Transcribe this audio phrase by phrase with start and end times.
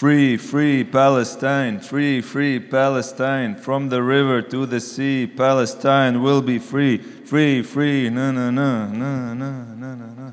[0.00, 6.58] Free, free Palestine, free, free Palestine, from the river to the sea, Palestine will be
[6.58, 10.28] free, free, free, na, na, na, na, na, na, na.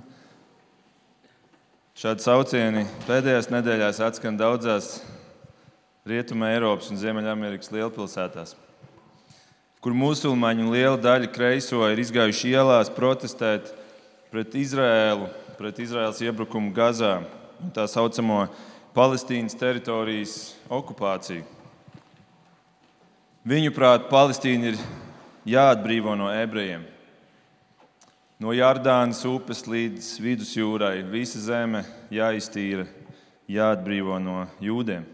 [2.00, 5.02] Šādi saucieni pēdējās nedēļās atskan daudzās
[6.08, 8.56] Rietumē Eiropas un Ziemeļamerikas lielpilsētās,
[9.84, 13.76] kur musulmaņu liela daļa kreiso ir izgājuši ielās protestēt
[14.32, 15.28] pret Izraēlu,
[15.60, 17.18] pret Izraēlas iebrukumu Gazā
[17.60, 18.46] un tā saucamo
[18.98, 20.32] Palestīnas teritorijas
[20.74, 21.44] okupāciju.
[23.46, 24.80] Viņuprāt, Palestīna ir
[25.46, 26.82] jāatbrīvo no ebrejiem.
[28.42, 32.88] No Jardānas upes līdz vidusjūrai visa zeme jāiztīra,
[33.46, 35.06] jāatbrīvo no jūdiem.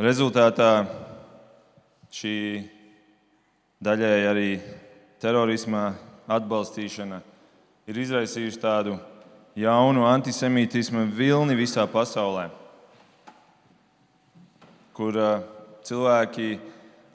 [0.00, 0.72] Rezultātā
[2.08, 2.34] šī
[3.84, 4.48] daļēji arī
[5.20, 5.90] terorisma
[6.40, 7.20] atbalstīšana
[7.84, 8.96] ir izraisījusi tādu
[9.58, 12.48] jaunu antisemītismu vilni visā pasaulē,
[14.94, 15.44] kur uh,
[15.86, 16.58] cilvēki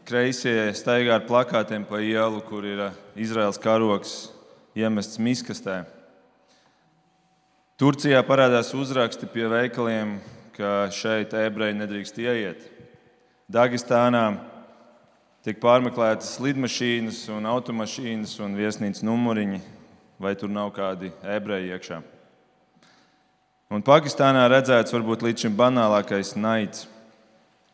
[0.06, 4.16] kreisie staigā ar plakātiem pa ielu, kur ir uh, Izraels karoks
[4.76, 5.84] iemests miskastē.
[7.80, 10.18] Turcijā parādās uzraksti pie veikaliem,
[10.56, 12.62] ka šeit ebreji nedrīkst ieiet.
[13.52, 14.24] Dagestānā
[15.44, 19.60] tiek pārmeklētas lidmašīnas, un automašīnas un viesnīcas numuriņi,
[20.20, 22.00] vai tur nav kādi ebreji iekšā.
[23.74, 26.84] Un Pakistānā redzēts varbūt līdz šim banālākais naids,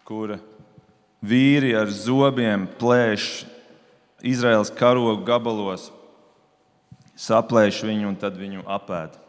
[0.07, 0.37] kur
[1.19, 3.43] vīri ar zobiem plēš
[4.23, 5.89] Izraels karogu gabalos,
[7.19, 9.19] saplēš viņu un tad viņu apēd.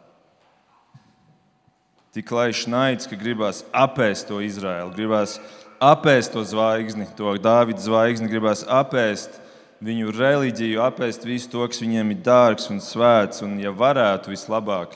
[2.13, 5.39] Tik laišs naids, ka gribās apēst to Izraēlu, gribās
[5.83, 9.41] apēst to zvaigzni, to Dāvida zvaigzni, gribās apēst
[9.83, 14.95] viņu reliģiju, apēst visu to, kas viņiem ir dārgs un svēts, un, ja varētu, vislabāk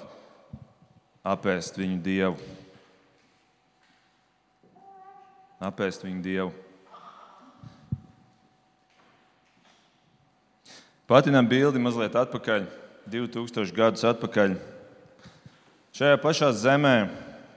[1.28, 2.38] apēst viņu dievu.
[5.60, 6.54] Apēst viņu dievu.
[11.08, 12.68] Patinām bildi mazliet atpakaļ,
[13.08, 14.58] 2000 gadus atpakaļ.
[15.96, 16.96] Šajā pašā zemē,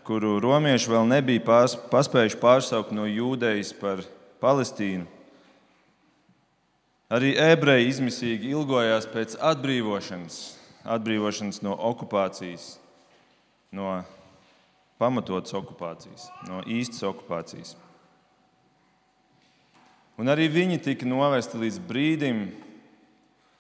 [0.06, 4.04] kuru romieši vēl nebija pārs, paspējuši pārsaukt no jūdejas par
[4.40, 5.04] Palestīnu,
[7.12, 10.38] arī ebreji izmisīgi ilgojās pēc atbrīvošanas,
[10.94, 12.78] atbrīvošanas no okupācijas
[13.74, 14.00] no
[15.00, 17.76] pamatotas okupācijas, no īstas okupācijas.
[20.20, 22.42] Un arī viņi tika novesti līdz brīdim,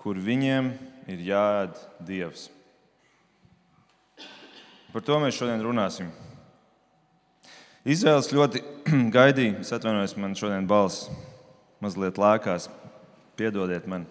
[0.00, 0.72] kur viņiem
[1.08, 2.48] ir jāēd dievs.
[4.90, 6.10] Par to mēs šodien runāsim.
[7.88, 8.60] Izraels ļoti
[9.16, 11.08] gaidīja, es atvainojos, man šodien balss
[11.80, 12.68] mazliet lēkās.
[13.40, 14.04] Piedodiet man.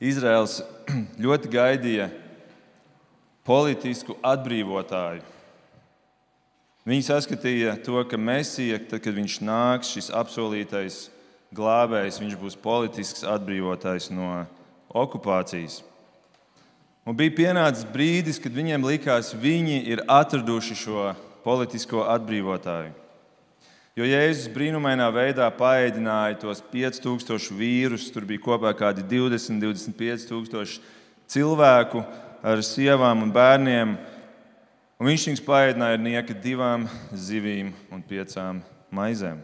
[0.00, 0.62] Izraels
[1.24, 2.08] ļoti gaidīja
[3.46, 5.24] politisku atbrīvotāju.
[6.86, 11.06] Viņi saskatīja to, ka Mēsija, tad, kad viņš nāks, šis apsolītais
[11.54, 14.44] glābējs, viņš būs politisks atbrīvotājs no
[14.94, 15.80] okupācijas.
[17.06, 21.08] Un bija pienācis brīdis, kad viņiem likās, ka viņi ir atraduši šo
[21.46, 22.94] politisko atbrīvotāju.
[23.96, 30.26] Jo Jēzus brīnumainā veidā paēdināja tos 5000 vīrus, tur bija kopā kaut kādi 20, 25
[30.28, 30.82] tūkstoši
[31.32, 32.02] cilvēku
[32.42, 33.96] ar sievām un bērniem.
[34.96, 38.62] Un viņš viņus paēdināja ar nieka divām zivīm un piecām
[38.94, 39.42] maizēm.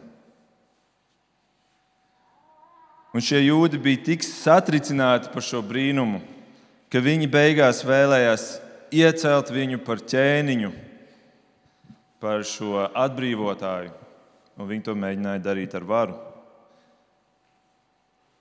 [3.12, 6.22] Un šie jūdi bija tik satricināti par šo brīnumu,
[6.88, 8.46] ka viņi beigās vēlējās
[8.92, 10.72] iecelt viņu par ķēniņu,
[12.22, 13.92] par šo atbrīvotāju.
[14.56, 16.16] Un viņi to mēģināja darīt ar varu.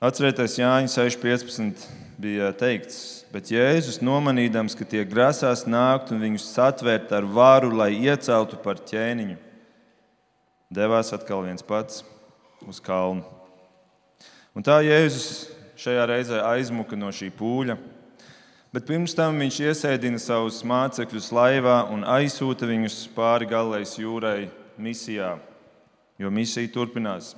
[0.01, 1.83] Atcerieties, Jāņa 6.15
[2.17, 2.95] bija teikts,
[3.29, 8.81] bet Jēzus nomanīdams, ka tie grasās nākt un viņus satvērt ar varu, lai ieceltu par
[8.81, 9.35] ķēniņu,
[10.73, 12.01] devās atkal viens pats
[12.65, 13.21] uz kalnu.
[14.57, 17.77] Un tā Jēzus šajā reizē aizmuka no šī pūļa,
[18.73, 24.49] bet pirms tam viņš iesēdina savus mācekļus laivā un aizsūta viņus pāri Galilejas jūrai
[24.81, 25.35] misijā,
[26.17, 27.35] jo misija turpinās.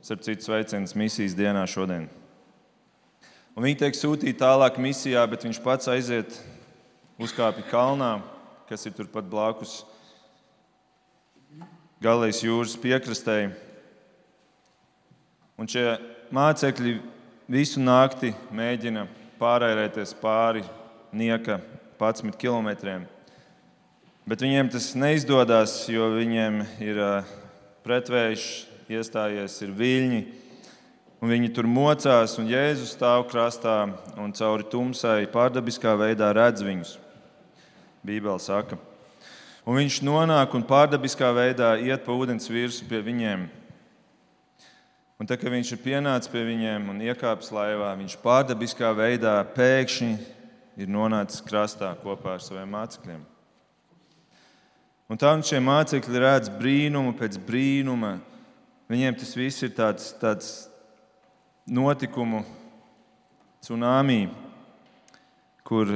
[0.00, 2.06] Starp citu, sveiciens misijas dienā šodien.
[3.52, 6.38] Un viņi tiek sūtīti tālāk misijā, bet viņš pats aiziet
[7.20, 8.14] uzkāpj kalnā,
[8.70, 9.82] kas ir turpat blakus
[12.00, 13.50] Galijas jūras piekrastē.
[15.60, 15.84] Un šie
[16.32, 16.94] mācekļi
[17.52, 19.04] visu nakti mēģina
[19.36, 20.64] pārērēties pāri
[21.12, 21.58] nieka
[22.00, 23.04] 11 km.
[24.24, 27.04] Bet viņiem tas neizdodas, jo viņiem ir
[27.84, 30.20] pretvējš iestājies, ir viļņi.
[31.20, 33.82] Un viņi tur mocās, un Jēzus stāv krastā
[34.18, 36.94] un cauri tumsai pārdabiskā veidā redz viņus.
[38.06, 38.78] Bībeli saka.
[39.68, 43.48] Un viņš nonāk un pārdabiskā veidā iet pa ūdens virsmu pie viņiem.
[45.20, 50.14] Un tad, kad viņš ir pienācis pie viņiem un iekāpis laivā, viņš pārdabiskā veidā pēkšņi
[50.80, 53.20] ir nonācis krastā kopā ar saviem mācekļiem.
[55.10, 58.14] Un tā un šie mācekļi redz brīnumu pēc brīnuma.
[58.90, 60.48] Viņiem tas viss ir tāds, tāds
[61.70, 62.40] notikumu
[63.62, 64.24] tsunami,
[65.62, 65.92] kur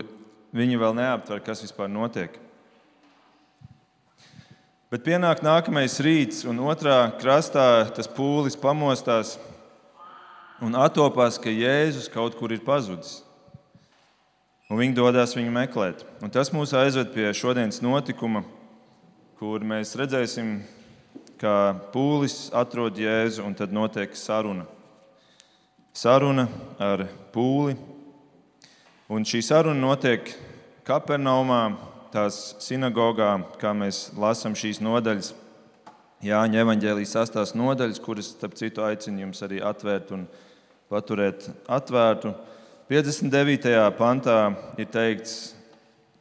[0.55, 2.37] viņi vēl neaptver, kas vispār notiek.
[4.95, 9.33] Bet pienāk nākamais rīts, un otrā krastā tas pūlis pamostās
[10.63, 13.25] un attopās, ka Jēzus kaut kur ir pazudis.
[14.71, 16.07] Un viņi dodas viņu meklēt.
[16.23, 18.45] Un tas mūs aizved pie šodienas notikuma,
[19.43, 20.61] kur mēs redzēsim,
[21.45, 24.65] kā pūlis atrod Jēzu un tad notiek saruna.
[25.95, 26.47] Saruna
[26.81, 27.05] ar
[27.35, 27.77] pūli.
[29.13, 30.31] Un šī saruna notiek
[30.89, 31.77] Kapernaumā,
[32.13, 35.35] tās sinagogā, kā mēs lasām šīs nodaļas.
[36.25, 40.25] Jāņa evanģēlijas sastās nodaļas, kuras, starp citu, aicinu jums arī atvērt un
[40.93, 42.33] paturēt atvērtu.
[42.89, 43.77] 59.
[43.99, 44.39] pantā
[44.81, 45.55] ir teikts,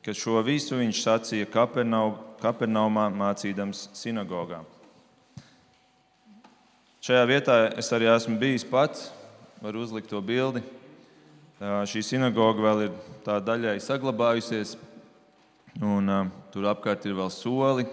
[0.03, 4.63] ka šo visu viņš sacīja Kapernaumā, mācīdams sinagogā.
[7.03, 9.09] Šajā vietā es arī esmu bijis pats,
[9.59, 10.61] varu uzlikt to bildi.
[11.59, 12.93] Šī sinagoga vēl ir
[13.25, 14.77] tā daļai saglabājusies,
[15.83, 17.83] un uh, tur apkārt ir vēl soli,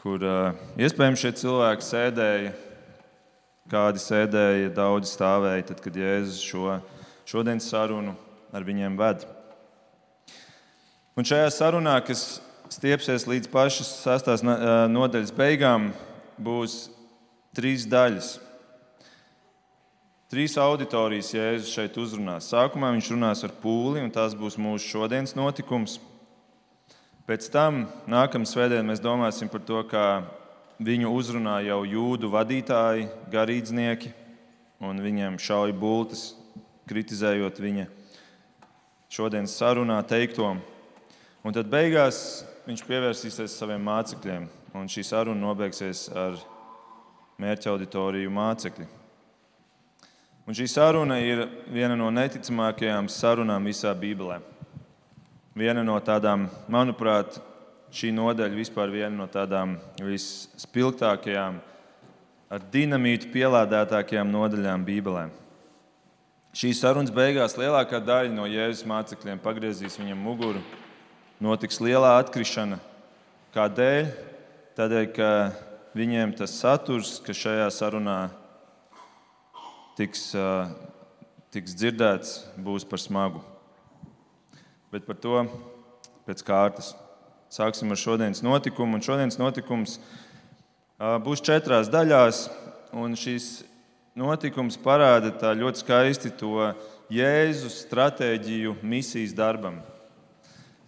[0.00, 2.54] kur uh, iespējams šie cilvēki sēdēja,
[3.74, 6.78] kādi sēdēja, daudzi stāvēja, tad, kad Jēzus šo
[7.28, 8.16] šodienas sarunu
[8.56, 9.28] ar viņiem ved.
[11.12, 12.40] Un šajā sarunā, kas
[12.72, 15.92] stiepsies līdz pašas sastās nodaļas beigām,
[16.40, 16.86] būs
[17.56, 18.38] trīs daļas.
[20.32, 22.48] Trīs auditorijas Jēzus šeit uzrunās.
[22.48, 25.98] Sākumā viņš runās ar pūli, un tas būs mūsu šodienas notikums.
[27.28, 30.24] Pēc tam nākamā svētdienā mēs domāsim par to, kā
[30.82, 34.14] viņu uzrunā jau jūdu vadītāji, garīdznieki,
[34.82, 36.30] un viņiem šauja bultas,
[36.88, 37.84] kritizējot viņa
[39.12, 40.54] šodienas sarunā teikto.
[41.44, 44.48] Un tad beigās viņš pievērsīsies saviem mācekļiem,
[44.80, 46.40] un šī saruna nobeigsies ar
[47.42, 48.88] mērķa auditoriju mācekļi.
[50.42, 54.40] Un šī saruna ir viena no neticamākajām sarunām visā Bībelē.
[55.54, 57.36] Viena no tādām, manuprāt,
[57.92, 61.60] šī nodaļa vispār viena no tādām visspilgtākajām,
[62.52, 65.28] ar dinamītu pielādētākajām nodaļām Bībelē.
[66.56, 70.60] Šīs sarunas beigās lielākā daļa no Jēzus mācekļiem pagriezīs viņam muguru
[71.40, 72.76] notiks lielā atkrišana.
[73.54, 74.10] Kādēļ?
[74.76, 75.30] Tādēļ, ka
[75.96, 78.18] viņiem tas saturs, kas šajā sarunā
[79.98, 80.30] tiks,
[81.52, 83.42] tiks dzirdēts, būs par smagu.
[84.92, 85.44] Bet par to
[86.26, 86.92] pēc kārtas.
[87.52, 88.96] Sāksim ar šodienas notikumu.
[88.96, 89.98] Un šodienas notikums
[90.98, 92.46] būs četrās daļās.
[92.96, 93.62] Un šis
[94.16, 96.72] notikums parāda ļoti skaisti to
[97.12, 99.80] Jēzus stratēģiju misijas darbam.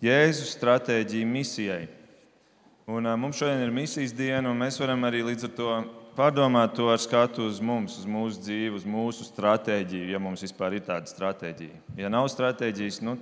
[0.05, 1.85] Jēzus stratēģija misijai.
[2.85, 5.69] Un, mums šodien ir misijas diena, un mēs varam arī līdz ar to
[6.19, 10.77] pārdomāt to ar skatu uz mums, uz mūsu dzīvi, uz mūsu stratēģiju, ja mums vispār
[10.77, 11.79] ir tāda stratēģija.
[11.97, 13.15] Ja nav stratēģijas, nu,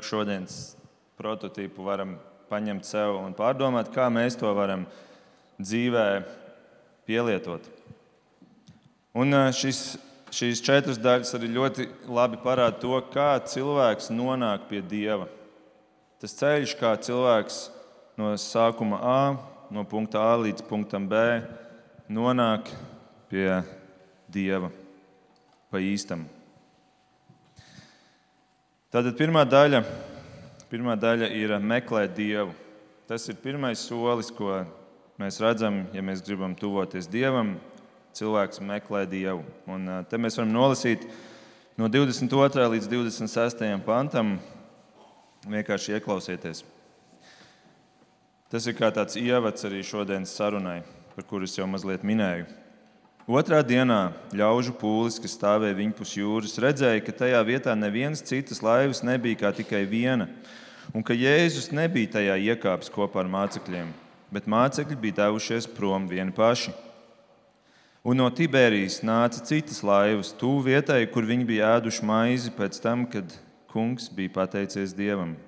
[0.00, 0.78] šodienas
[1.20, 2.14] prototypu varam
[2.48, 4.86] paņemt sev un pārdomāt, kā mēs to varam
[5.60, 6.06] dzīvē
[7.04, 7.68] pielietot.
[9.12, 9.82] Un šis,
[10.32, 15.28] šīs četras daļas arī ļoti labi parāda to, kā cilvēks nonāk pie Dieva.
[16.16, 17.62] Tas ceļš, kā cilvēks
[18.18, 19.20] no sākuma A,
[19.72, 21.16] no punkta A līdz punktam B,
[22.12, 22.70] nonāk
[23.30, 23.62] pie
[24.32, 24.70] Dieva
[25.72, 26.26] pa īstam.
[28.92, 29.80] Tātad pirmā daļa,
[30.68, 32.52] pirmā daļa ir meklēt Dievu.
[33.08, 34.62] Tas ir pirmais solis, ko
[35.20, 37.56] mēs redzam, ja mēs gribam tuvoties Dievam.
[38.12, 39.40] Cilvēks meklē Dievu.
[39.72, 41.06] Un te mēs varam nolasīt
[41.80, 42.66] no 22.
[42.74, 43.64] līdz 26.
[43.86, 44.36] pantam,
[45.42, 46.62] Vienkārši ieklausieties.
[48.52, 50.82] Tas ir kā tāds ievads arī šodienas sarunai,
[51.14, 52.44] par kuru es jau mazliet minēju.
[53.24, 59.00] Otrā dienā ļaužu pūlis, kas stāvēja viņpus jūras, redzēja, ka tajā vietā nevienas citas laivas
[59.08, 60.26] nebija kā tikai viena,
[60.92, 63.94] un ka Jēzus nebija tajā iekāpis kopā ar mācekļiem,
[64.36, 66.74] bet mācekļi bija devušies prom vieni paši.
[68.04, 73.06] Un no Tibērijas nāca citas laivas, tuvu vietai, kur viņi bija ēduši maizi pēc tam,
[73.08, 73.32] kad
[73.72, 75.38] kungs bija pateicies Dievam.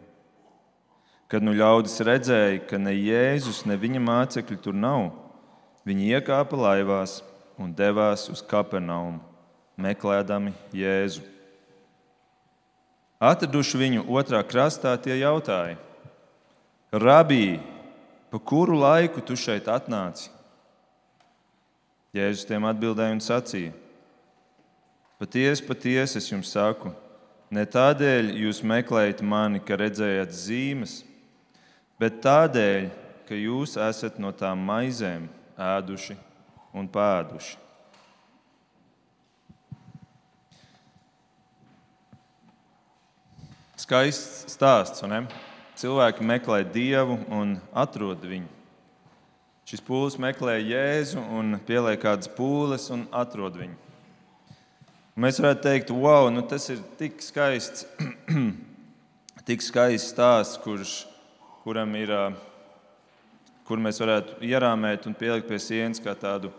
[1.35, 5.09] Kad nu ļaudis redzēja, ka ne Jēzus, ne viņa mācekļi tur nav,
[5.83, 7.17] viņi iekāpa laivās
[7.59, 9.19] un devās uz Kapernaumu,
[9.75, 11.25] meklējami Jēzu.
[13.19, 15.75] Atraduši viņu otrā krastā, tie jautāja:
[16.95, 17.59] Rabī,
[18.31, 20.29] pa kuru laiku tu šeit atnāci?
[22.15, 23.73] Jēzus tiem atbildēja un sacīja:
[25.19, 26.95] Patiesi, patiesi es jums saku,
[27.51, 30.95] ne tādēļ jūs meklējat mani, ka redzējat zīmes,
[32.01, 32.89] bet tādēļ,
[33.29, 36.17] ka jūs esat no tām maizēm ēduši
[36.75, 37.61] un pēduši.
[43.85, 45.27] Skaists stāsts, un
[45.77, 48.49] cilvēki meklē dievu un atrod viņu.
[49.65, 53.77] Šis pūlis meklē Jēzu un pieliek kādas pūles un atrod viņu.
[55.21, 57.87] Mēs varētu teikt, wow, nu tas ir tik skaists,
[59.49, 61.05] tik skaists stāsts, kurš,
[61.65, 62.11] kuram ir,
[63.65, 66.51] kur mēs varētu ierāmēt un pielikt pie sienas kā tādu,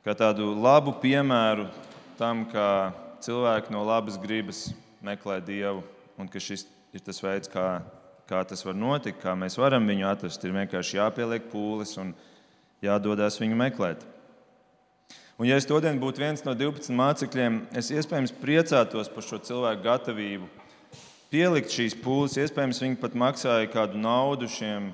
[0.00, 1.66] kā tādu labu piemēru
[2.16, 2.68] tam, kā
[3.20, 4.70] cilvēki no labas gribas
[5.04, 5.84] meklē Dievu
[6.16, 6.64] un ka šis
[6.96, 7.82] ir tas veids, kā,
[8.28, 10.40] kā tas var notikt, kā mēs varam viņu atrast.
[10.44, 12.14] Ir vienkārši jāpieliek pūles un
[12.84, 14.08] jādodas viņu meklēt.
[15.36, 19.84] Un, ja es šodien būtu viens no 12 mācekļiem, es iespējams priecātos par šo cilvēku
[19.84, 20.48] gatavību
[21.32, 22.36] pielikt šīs pūles.
[22.36, 24.90] Iespējams, viņi pat maksāja kādu naudu šiem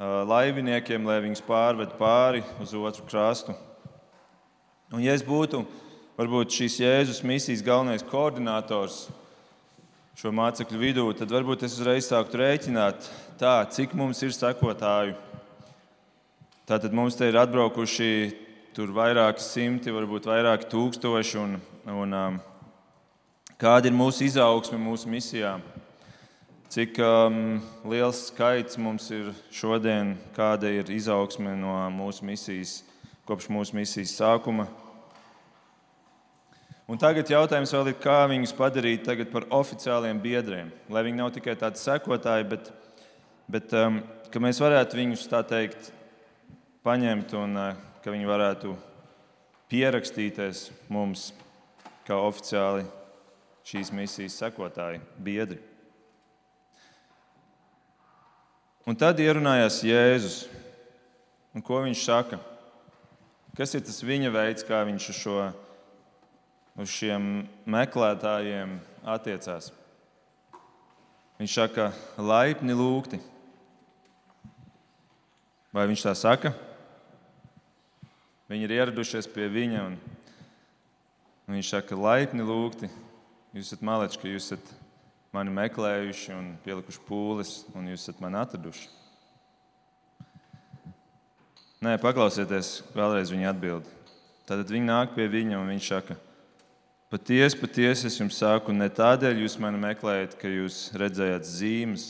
[0.00, 3.56] laiviniekiem, lai viņus pārved pāri uz otru krastu.
[4.90, 5.62] Un, ja es būtu
[6.18, 9.06] varbūt šīs Jēzus misijas galvenais koordinators,
[10.20, 13.08] šo mācekļu vidū, tad varbūt es uzreiz sāktu rēķināt,
[13.40, 15.16] tā, cik mums ir sekotāju.
[16.68, 18.10] Tātad mums te ir atbraukuši
[18.76, 21.40] tur vairāki simti, varbūt vairāki tūkstoši.
[21.40, 21.56] Un,
[21.88, 22.36] un, um,
[23.60, 25.58] kāda ir mūsu izaugsme mūsu misijā?
[26.70, 27.58] Cik um,
[27.90, 32.78] liels skaits mums ir šodien, kāda ir izaugsme no mūsu misijas,
[33.28, 34.68] kopš mūsu misijas sākuma?
[36.90, 40.70] Un tagad jautājums vēl ir, kā viņus padarīt par oficiāliem biedriem.
[40.90, 42.70] Lai viņi nav tikai tādi sekotāji, bet,
[43.50, 44.00] bet um,
[44.30, 45.92] ka mēs varētu viņus tā teikt
[46.86, 48.72] paņemt un uh, ka viņi varētu
[49.70, 51.28] pierakstīties mums
[52.06, 52.88] kā oficiāli
[53.70, 55.60] šīs misijas sekotāji, biedri.
[58.88, 60.42] Un tad ierunājās Jēzus.
[61.54, 62.38] Un ko viņš saka?
[63.54, 65.40] Kas ir tas viņa veids, kā viņš uz šo
[66.80, 69.70] uz šiem meklētājiem attiecās.
[71.40, 73.20] Viņš saka, laipni lūgti.
[75.72, 76.52] Vai viņš tā saka?
[78.50, 79.98] Viņi ir ieradušies pie viņa, un,
[81.52, 82.90] viņš saka, laipni lūgti.
[83.56, 84.72] Jūs esat maleči, ka jūs esat
[85.34, 88.88] mani meklējuši un pielikuši pūles, un jūs esat mani atraduši.
[91.80, 93.86] Nē, paklausieties, vēlreiz viņa atbild.
[94.46, 96.16] Tad viņi nāk pie viņa un viņš saka,
[97.10, 102.04] Patiesi, patiesi es jums saku, ne tādēļ jūs mani meklējat, ka jūs redzējāt zīmes,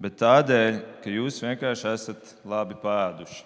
[0.00, 3.42] bet tādēļ, ka jūs vienkārši esat labi pēduši.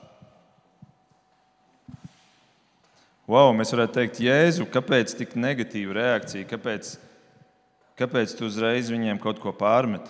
[3.30, 6.48] Wow, mēs varētu teikt, Jēzu, kāpēc tik negatīva reakcija?
[6.50, 6.96] Kāpēc,
[8.00, 10.08] kāpēc tu uzreiz viņiem kaut ko pārmet?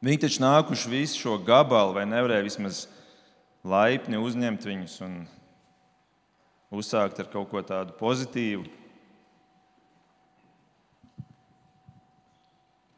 [0.00, 2.78] Viņi taču nākuši visu šo gabalu, vai nevarēja vismaz
[3.68, 5.18] laipni uzņemt viņus un
[6.72, 8.64] uzsākt ar kaut ko tādu pozitīvu.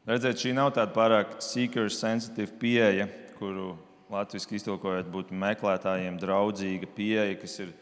[0.07, 3.73] Redziet, šī nav tāda pārāk seeker-sensitīva pieeja, kuru
[4.13, 7.73] latviešu iztulkojot būtu meklētājiem draudzīga pieeja, kas ir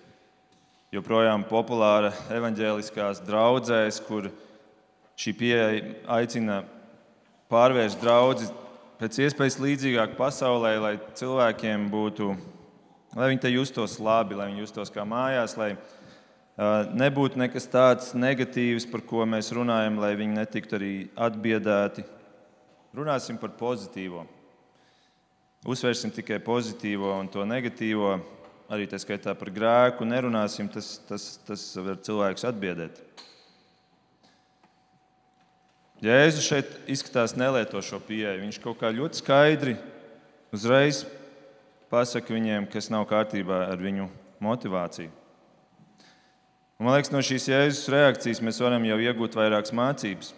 [0.95, 4.31] joprojām populāra evaņģēliskās draudzēs, kur
[5.19, 5.69] šī pieeja
[6.17, 6.63] aicina
[7.51, 8.49] pārvērst draugu
[8.99, 12.33] pēc iespējas līdzīgāk pasaulē, lai cilvēkiem būtu
[13.15, 15.73] lai viņi te justos labi, lai viņi justos kā mājās, lai
[16.95, 20.93] nebūtu nekas tāds negatīvs, par ko mēs runājam, lai viņi netiktu arī
[21.27, 22.05] atbiedēti.
[22.95, 24.23] Runāsim par pozitīvo.
[25.65, 28.19] Uzsvērsim tikai pozitīvo un to negatīvo,
[28.69, 30.05] arī tā skaitā par grēku.
[30.05, 33.01] Nerunāsim, tas, tas, tas var cilvēks atbiedēt.
[36.05, 38.43] Jēzus šeit izskatās nelieto šo pieeju.
[38.43, 39.75] Viņš kaut kā ļoti skaidri
[40.53, 41.01] uzreiz
[41.89, 44.09] pasaka viņiem, kas nav kārtībā ar viņu
[44.43, 45.09] motivāciju.
[46.75, 50.33] Un, man liekas, no šīs jēzus reakcijas mēs varam jau iegūt vairākas mācības.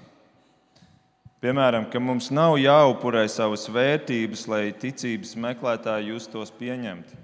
[1.38, 7.20] Piemēram, ka mums nav jāupurē savas vērtības, lai ticības meklētāji justos pieņemti.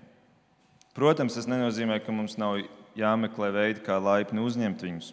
[0.93, 2.60] Protams, tas nenozīmē, ka mums nav
[2.93, 5.10] jāmeklē veidi, kā laipni uzņemt viņus.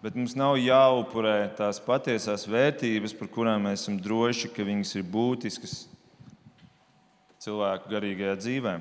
[0.00, 5.08] Bet mums nav jāupurē tās patiesās vērtības, par kurām mēs esam droši, ka viņas ir
[5.12, 5.82] būtiskas
[7.44, 8.78] cilvēku garīgajā dzīvē.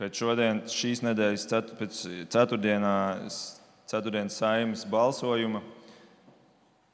[0.00, 2.98] Pēc šodienas, šīs nedēļas ceturtdienā,
[3.90, 5.64] ceturtdienas saimnes balsojuma,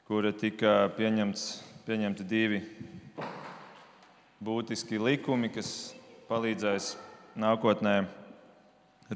[0.09, 1.43] kura tika pieņemts,
[1.85, 2.61] pieņemti divi
[4.41, 5.93] būtiski likumi, kas
[6.25, 6.95] palīdzēs
[7.37, 7.99] nākotnē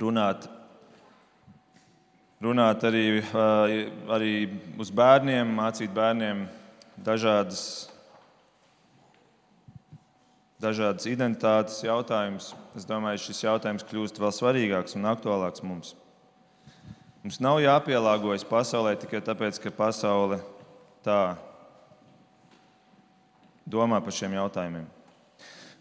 [0.04, 0.46] runāt,
[2.46, 3.06] runāt arī,
[4.14, 4.36] arī
[4.78, 6.46] uz bērniem, mācīt bērniem
[7.02, 7.64] dažādas,
[10.62, 12.54] dažādas identitātes jautājumus.
[12.78, 15.96] Es domāju, šis jautājums kļūst vēl svarīgāks un aktuālāks mums.
[17.22, 20.40] Mums nav jāpielāgojas pasaulē tikai tāpēc, ka pasaule
[21.06, 21.36] tā
[23.70, 24.88] domā par šiem jautājumiem.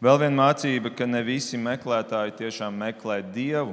[0.05, 3.73] Vēl viena mācība, ka ne visi meklētāji tiešām meklē Dievu.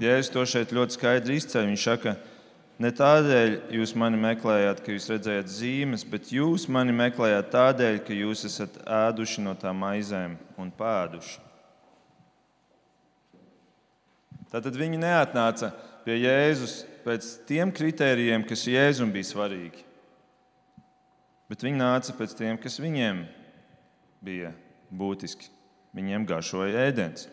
[0.00, 1.68] Jēzus to šeit ļoti skaidri izceļ.
[1.70, 2.16] Viņš saka,
[2.80, 8.16] ne tādēļ jūs mani meklējāt, ka jūs redzējāt zīmes, bet jūs mani meklējāt tādēļ, ka
[8.16, 11.45] jūs esat ēduši no tām maizēm un pēduši.
[14.52, 15.72] Tātad viņi neatnāca
[16.04, 19.82] pie Jēzus pēc tiem kritērijiem, kas Jēzum bija svarīgi,
[21.50, 23.24] bet viņi nāca pēc tiem, kas viņiem
[24.26, 24.52] bija
[24.90, 25.52] būtiski.
[25.96, 27.24] Viņiem garšoja ēdiens.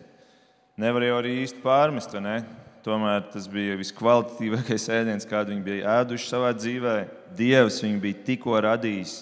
[0.80, 2.36] Nevar jau arī īsti pārmest, vai ne?
[2.84, 6.96] Tomēr tas bija viskvalitatīvākais ēdiens, kādu viņi bija ēduši savā dzīvē.
[7.38, 9.20] Dievs viņu bija tikko radījis.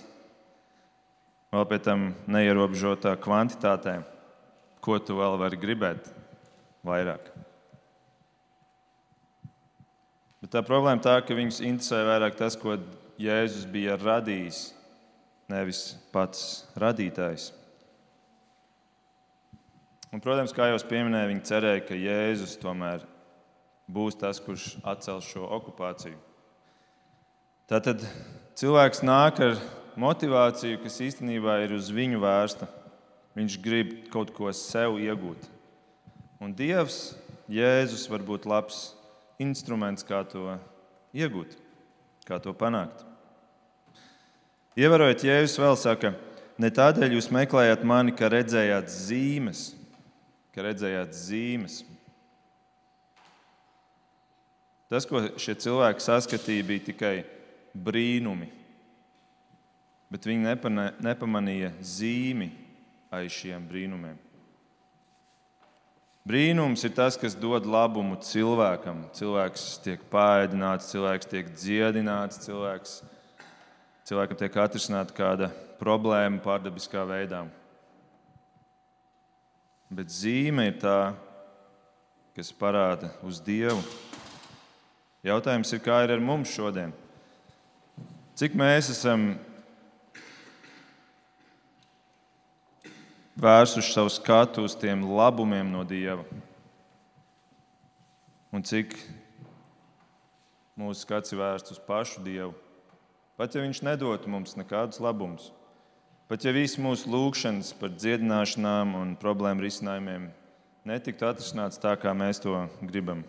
[1.52, 4.00] Vēl pēc tam neierobežotā kvantitātē.
[4.82, 6.10] Ko tu vēl vari gribēt
[6.88, 7.30] vairāk?
[10.42, 12.80] Bet tā problēma tā, ka viņus interesē vairāk tas, ko
[13.22, 14.72] Jēzus bija radījis,
[15.52, 15.82] nevis
[16.14, 17.52] pats radītājs.
[20.12, 23.06] Un, protams, kā jau pieminēju, viņi cerēja, ka Jēzus tomēr
[23.92, 26.18] būs tas, kurš atcels šo okupāciju.
[27.70, 28.02] Tātad
[28.60, 29.60] cilvēks nāk ar
[30.02, 32.68] motivāciju, kas īstenībā ir uz viņu vērsta.
[33.38, 35.46] Viņš grib kaut ko sev iegūt.
[36.44, 37.14] Un Dievs,
[37.52, 38.90] Jēzus, var būt labs
[39.42, 40.56] instruments, kā to
[41.18, 41.58] iegūt,
[42.28, 43.04] kā to panākt.
[44.80, 46.14] Ievērojot, Jēzus vēl saka,
[46.62, 49.72] ne tādēļ jūs meklējāt mani, ka redzējāt zīmes
[50.52, 51.82] ka redzējāt zīmes.
[54.92, 57.14] Tas, ko šie cilvēki saskatīja, bija tikai
[57.72, 58.50] brīnumi,
[60.12, 60.58] bet viņi
[61.00, 62.50] nepamanīja zīmi
[63.16, 64.20] aiz šiem brīnumiem.
[66.28, 69.08] Brīnums ir tas, kas dod labumu cilvēkam.
[69.18, 73.00] Cilvēks tiek pāēdināts, cilvēks tiek dziedināts, cilvēks,
[74.06, 75.50] cilvēkam tiek atrisināta kāda
[75.82, 77.42] problēma pārdabiskā veidā.
[79.92, 81.00] Bet zīme ir tā,
[82.38, 83.82] kas parāda uz Dievu.
[85.26, 86.94] Jautājums ir, kā ir ar mums šodien?
[88.38, 89.34] Cik mēs esam
[93.42, 96.26] vērsuši savu skatu uz tiem labumiem no Dieva?
[98.52, 98.94] Un cik
[100.78, 102.54] mūsu skats ir vērsts uz pašu Dievu?
[103.40, 105.50] Pat ja Viņš nedotu mums nekādus labumus.
[106.30, 110.30] Pat ja visas mūsu lūgšanas par dziedināšanām un problēmu risinājumiem
[110.88, 113.26] netiktu atrisināts tā, kā mēs to gribam,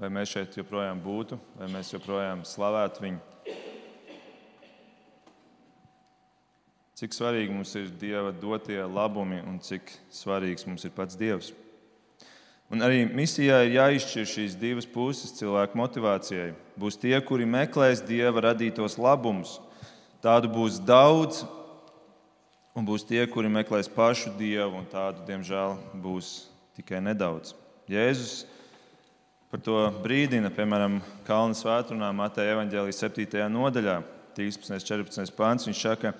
[0.00, 3.20] vai mēs šeit joprojām būtu, vai mēs joprojām slavētu viņu.
[6.98, 11.52] Cik svarīgi mums ir Dieva dotie labumi un cik svarīgs mums ir pats Dievs.
[12.68, 16.50] Un arī misijā ir jāizšķir šīs divas puses cilvēku motivācijai.
[16.76, 19.56] Būs tie, kuri meklēs Dieva radītos labumus
[20.18, 21.44] Tādu būs daudz,
[22.74, 27.52] un būs tie, kuri meklēs pašu dievu, un tādu, diemžēl, būs tikai nedaudz.
[27.86, 28.40] Jēzus
[29.48, 33.44] par to brīdina, piemēram, Kalnu svētdienā, Mateja Evanģēlijas 7.
[33.54, 34.00] nodaļā,
[34.34, 34.74] 13.
[34.74, 35.36] un 14.
[35.38, 35.68] pāns.
[35.70, 36.12] Viņš saka,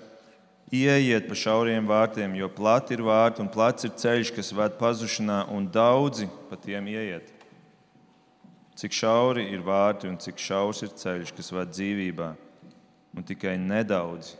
[0.69, 5.47] Ieiet pa šauriem vārtiem, jo plati ir vārti un plats ir ceļš, kas ved pazušanā,
[5.49, 7.31] un daudzi pa tiem ieiet.
[8.77, 12.29] Cik šauri ir vārti un cik šaurs ir ceļš, kas ved dzīvībā
[13.17, 14.35] un tikai nedaudz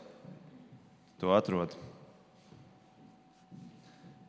[1.19, 1.73] to atrod.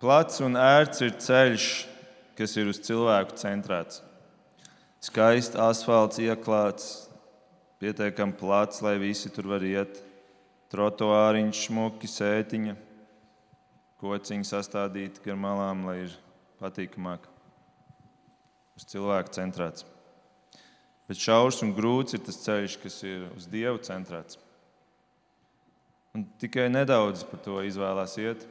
[0.00, 1.66] Plats un ērts ir ceļš,
[2.38, 4.00] kas ir uz cilvēku centrēts.
[5.04, 6.86] Skaists asfalts ieklāts,
[7.80, 10.00] pietiekami plats, lai visi tur var iet.
[10.70, 12.76] Trotuāriņš, smuki, sētiņa,
[14.00, 16.12] kociņi sastādīti gar malām, lai ir
[16.60, 17.26] patīkamāk.
[18.78, 19.84] Uz cilvēku centrēts.
[21.10, 24.38] Bet šaurs un grūts ir tas ceļš, kas ir uz Dievu centrēts.
[26.14, 28.46] Un tikai nedaudz par to izvēlās iet.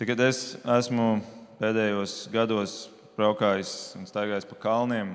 [0.00, 1.22] Tagad es esmu
[1.56, 2.76] pēdējos gados
[3.16, 5.14] braukājis un staigājis pa kalniem.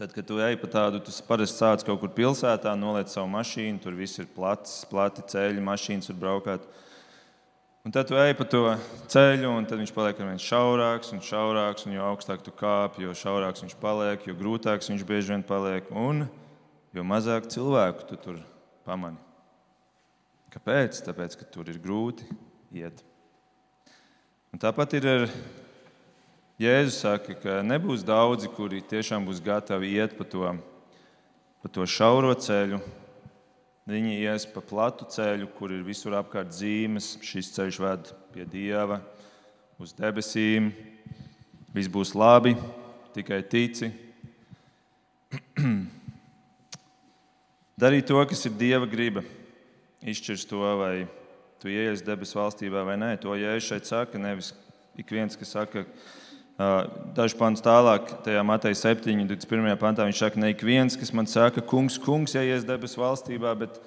[0.00, 3.82] Tad, kad tu ej pa tādu, tu parasti sāc kaut kur pilsētā, noliec savu mašīnu,
[3.84, 6.64] tur viss ir plats, plati ceļi, mašīnas var braukāt.
[7.84, 8.62] Un tad tu ej pa to
[9.12, 11.84] ceļu, un viņš paliek ar vien šaurāks un šaurāks.
[11.84, 15.92] Un jo augstāk tu kāp, jo šaurāks viņš paliek, jo grūtāks viņš bieži vien paliek.
[15.92, 16.24] Un
[16.96, 18.40] jo mazāk cilvēku tu tur
[18.88, 19.20] pamani.
[20.56, 21.04] Kāpēc?
[21.10, 22.24] Tāpēc, ka tur ir grūti
[22.72, 23.04] iet.
[24.48, 25.28] Un tāpat ir ar
[26.60, 30.50] Jēzus saka, ka nebūs daudzi, kuri tiešām būs gatavi iet pa to,
[31.64, 32.82] pa to šauro ceļu.
[33.88, 37.14] Viņi ies pa platu ceļu, kur ir visur apkārt zīmes.
[37.24, 39.00] Šis ceļš ved pie Dieva,
[39.80, 40.68] uz debesīm.
[41.72, 42.52] Viss būs labi,
[43.16, 43.88] tikai tici.
[47.80, 49.24] Darīt to, kas ir Dieva griba.
[50.04, 51.08] Izšķirs to, vai
[51.56, 53.14] tu ieies debesu valstībā vai nē.
[53.24, 54.20] To jēzus šeit saka.
[54.20, 54.52] Nevis
[55.00, 56.18] ik viens, kas saka, ka
[57.16, 59.70] Dažs pants tālāk, tajā Mateja 7, 21.
[59.80, 63.78] pantā viņš saka, ne ik viens, kas man saka, kungs, kungs, ieies debesu valstībā, bet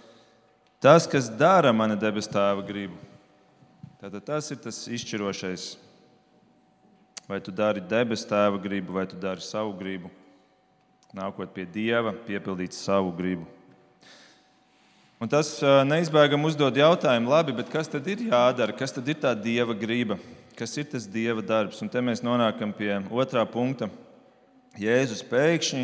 [0.82, 2.98] tas, kas dara mana debesu tēva gribu.
[4.02, 5.68] Tātad tas ir tas izšķirošais.
[7.30, 10.10] Vai tu dari debesu tēva gribu, vai tu dari savu gribu.
[11.14, 13.46] Nākot pie dieva, piepildīt savu gribu.
[15.22, 18.74] Un tas neizbēgami uzdod jautājumu, labi, kas tad ir jādara?
[18.74, 20.18] Kas tad ir tā dieva griba?
[20.58, 21.82] Kas ir tas Dieva darbs.
[21.84, 23.90] Un te mēs nonākam pie otrā punkta.
[24.80, 25.84] Jēzus pēkšņi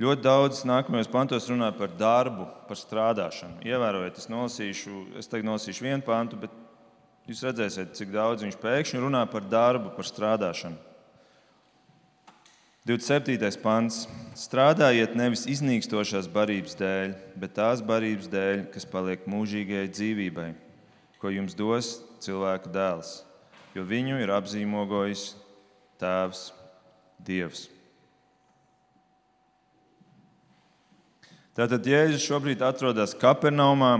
[0.00, 3.60] ļoti daudz nākamajos pantos runā par darbu, par strādāšanu.
[3.68, 6.54] Ievērojiet, es nolasīšu, es tagad nolasīšu vienu pantu, bet
[7.28, 10.80] jūs redzēsiet, cik daudz viņš pēkšņi runā par darbu, par strādāšanu.
[12.88, 13.60] 27.
[13.60, 14.06] pants.
[14.40, 20.52] Strādājiet nevis iznīkstošās barības dēļ, bet tās barības dēļ, kas paliek mūžīgajai dzīvībai,
[21.20, 23.18] ko jums dos cilvēka dēls
[23.74, 25.34] jo viņu ir apzīmogojis
[26.00, 26.48] Tēvs
[27.24, 27.68] Dievs.
[31.56, 33.92] Tātad Jēzus šobrīd atrodas Kapernaumā,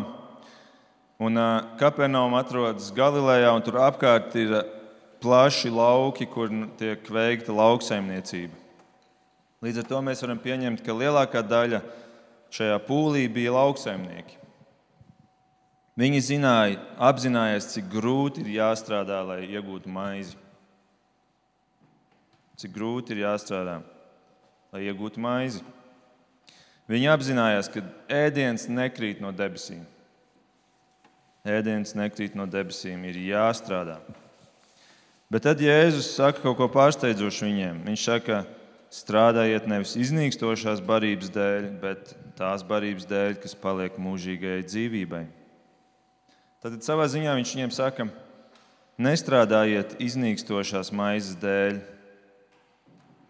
[1.21, 1.41] un
[1.81, 4.55] Kapernauma atrodas Galilejā, un tur apkārt ir
[5.21, 6.49] plaši lauki, kur
[6.81, 8.57] tiek veikta lauksaimniecība.
[9.61, 11.83] Līdz ar to mēs varam pieņemt, ka lielākā daļa
[12.55, 14.40] šajā pūlī bija lauksaimnieki.
[16.01, 20.39] Viņi zināja, apzinājās, cik grūti ir jāstrādā, lai iegūtu maizi.
[22.61, 23.81] Cik grūti ir jāstrādā,
[24.73, 25.61] lai iegūtu maizi.
[26.89, 29.83] Viņi apzinājās, ka ēdiens nekrīt no debesīm.
[31.45, 33.99] Ēdiens nekrīt no debesīm, ir jāstrādā.
[35.31, 37.83] Bet tad Jēzus saka kaut ko pārsteidzošu viņiem.
[37.87, 38.41] Viņš saka,
[38.91, 45.23] strādājiet nevis iznīkstošās barības dēļ, bet tās barības dēļ, kas paliek mūžīgajai dzīvībai.
[46.61, 48.05] Tad savā ziņā viņš viņiem saka,
[49.01, 51.79] nestrādājiet iznīkstošās maizes dēļ.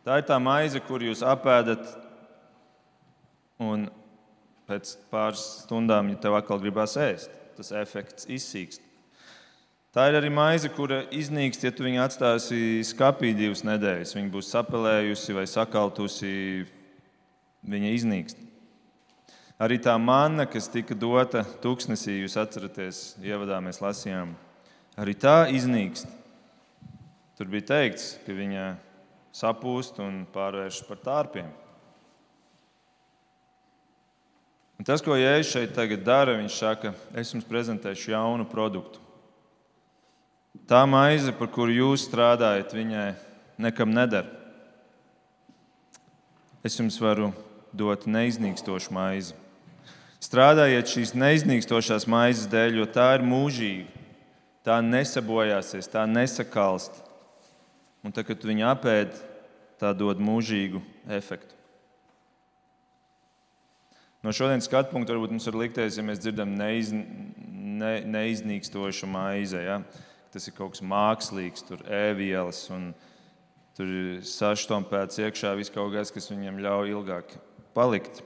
[0.03, 1.85] Tā ir tā maize, kur jūs apēdat,
[3.63, 3.87] un
[4.67, 8.83] pēc pāris stundām, ja tev atkal gribās ēst, tas efekts izsīkst.
[9.95, 14.19] Tā ir arī maize, kura iznīks, ja tu viņu atstāsi skapī divas nedēļas.
[14.19, 16.35] Viņa būs sapelējusi vai sakaltusi,
[17.63, 18.50] viņa iznīkst.
[19.61, 24.31] Arī tā manna, kas tika dota tūkstnesī, jūs atceraties, ievadā mēs lasījām,
[24.97, 26.09] arī tā iznīkst.
[27.37, 28.65] Tur bija teikts, ka viņa
[29.37, 31.51] sapūst un pārvēršas par tārpiem.
[34.81, 38.97] Un tas, ko Jēzus šeit dara, viņš saka, es jums prezentēšu jaunu produktu.
[40.65, 43.11] Tā maize, par kuru jūs strādājat, viņai
[43.61, 44.33] nekam nedara.
[46.65, 47.35] Es jums varu
[47.77, 49.37] dot neiznīkstošu maizi.
[50.21, 53.89] Strādājiet šīs neiznīkstošās maizes dēļ, jo tā ir mūžīga.
[54.69, 56.99] Tā nesabojāsies, tā nesakalst.
[58.05, 59.17] Un tad, kad tu viņu apēd,
[59.81, 60.83] tā dod mūžīgu
[61.17, 61.57] efektu.
[64.21, 69.63] No šodienas skatu punkta varbūt mums var likties, ja mēs dzirdam neiz, ne, neiznīkstošu maizi.
[69.65, 69.81] Ja?
[70.35, 72.91] Tas ir kaut kas mākslīgs, tur ēvielas un
[73.79, 77.33] tur ir saštompēts iekšā viss kaut kas, kas viņam ļauj ilgāk
[77.73, 78.21] palikt.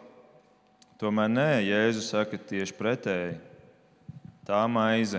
[1.05, 3.35] Tomēr nē, Jēzus saka tieši pretēji.
[4.49, 5.19] Tā maize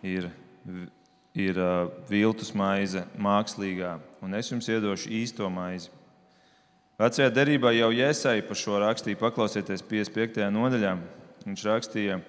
[0.00, 0.30] ir,
[1.36, 1.60] ir
[2.08, 5.90] viltus maize, mākslīgā, un es jums iedošu īsto maizi.
[6.96, 10.48] Vecajā derībā jau Jēzus par šo rakstīja, paklausieties 55.
[10.56, 10.94] nodaļā.
[11.44, 12.22] Viņš rakstīja,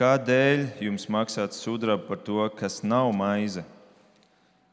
[0.00, 3.66] kādēļ jums maksāt sudrabu par to, kas nav maize?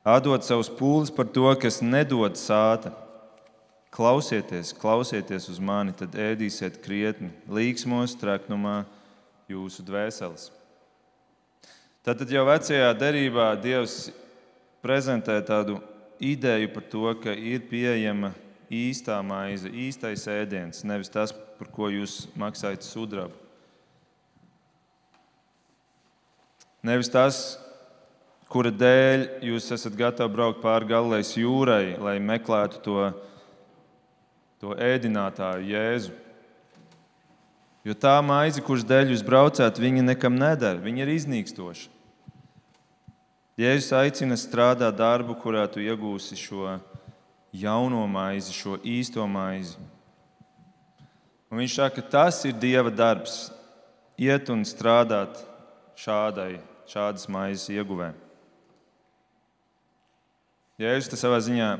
[0.07, 2.95] Atdot savus pūles par to, kas nedod sāta
[3.89, 8.83] Klausieties, klausieties uz mani, tad ēdīsiet krietni, līksmos, treknumā
[9.49, 10.51] jūsu dvēseles.
[12.05, 14.11] Tātad jau vecajā derībā Dievs
[14.85, 15.79] prezentē tādu
[16.21, 18.31] ideju par to, ka ir pieejama
[18.69, 23.33] īstā maize, īstais ēdiens, nevis tas, par ko jūs maksājat sudrabu.
[26.85, 27.57] Nevis tas,
[28.47, 33.09] kura dēļ jūs esat gatavi braukt pāri Galilejas jūrai, lai meklētu to,
[34.59, 36.15] to ēdinātāju Jēzu.
[37.87, 41.87] Jo tā maize, kuras dēļ jūs braucāt, viņa nekam nedara, viņa ir iznīkstoša.
[43.59, 46.77] Jēzus aicina strādāt darbu, kurā tu iegūsi šo
[47.55, 49.79] jauno maizi, šo īsto maizi.
[51.49, 53.49] Un viņš saka, ka tas ir Dieva darbs,
[54.19, 55.39] iet un strādāt
[55.99, 58.11] šādai, šādas maizes ieguvē.
[60.79, 61.71] Jēzus tas savā ziņā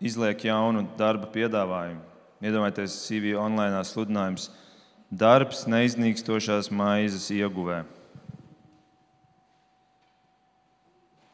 [0.00, 2.02] izliek jaunu darba piedāvājumu.
[2.38, 4.50] Iedomājieties, CV online sludinājums-
[5.24, 7.84] darbs neiznīkstošās maizes ieguvē.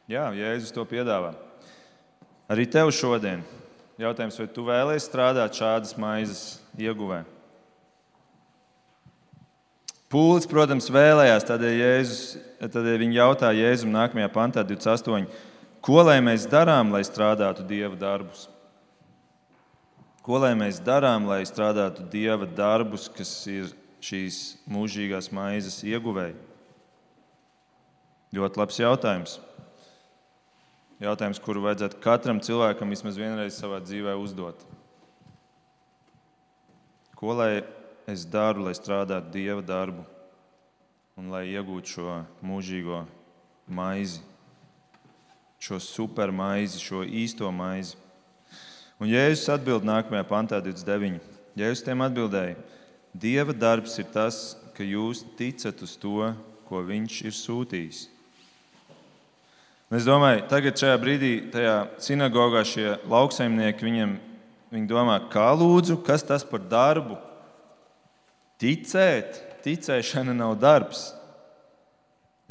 [0.09, 1.33] Jā, Jēzus to piedāvā.
[2.49, 3.43] Arī tev šodien
[3.97, 7.23] jautājums, vai tu vēlēsies strādāt šādas maizes ieguvē?
[10.09, 15.25] Pūlis, protams, vēlējās, tādēļ, Jēzus, tādēļ viņi jautāja Jēzum nākamajā pantā, 28.
[15.81, 18.47] Ko lai mēs darām, lai strādātu dieva darbus?
[20.25, 23.67] Ko lai mēs darām, lai strādātu dieva darbus, kas ir
[24.01, 26.33] šīs mūžīgās maizes ieguvēji?
[28.33, 29.35] Ļoti labs jautājums.
[31.03, 34.63] Jautājums, kuru vajadzētu katram cilvēkam vismaz vienreiz savā dzīvē uzdot.
[37.13, 37.61] Ko lai
[38.09, 40.07] es daru, lai strādātu dieva darbu
[41.21, 43.03] un lai iegūtu šo mūžīgo
[43.69, 44.23] maizi,
[45.61, 48.01] šo supermaizi, šo īsto maizi?
[49.01, 51.19] Un Jēzus atbild nākamajā pantā, 29.
[51.59, 52.55] Jēzus tiem atbildēja:
[53.11, 56.29] Dieva darbs ir tas, ka jūs ticat uz to,
[56.67, 58.05] ko viņš ir sūtījis.
[59.91, 64.15] Un es domāju, tagad šajā brīdī, tajā sinagogā šie lauksaimnieki viņiem
[64.73, 67.19] viņi domā, kā lūdzu, kas tas par darbu?
[68.59, 71.09] Ticēt, ticēšana nav darbs.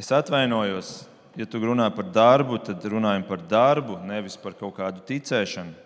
[0.00, 0.92] Es atvainojos,
[1.38, 5.83] ja tu runā par darbu, tad runājam par darbu, nevis par kaut kādu ticēšanu.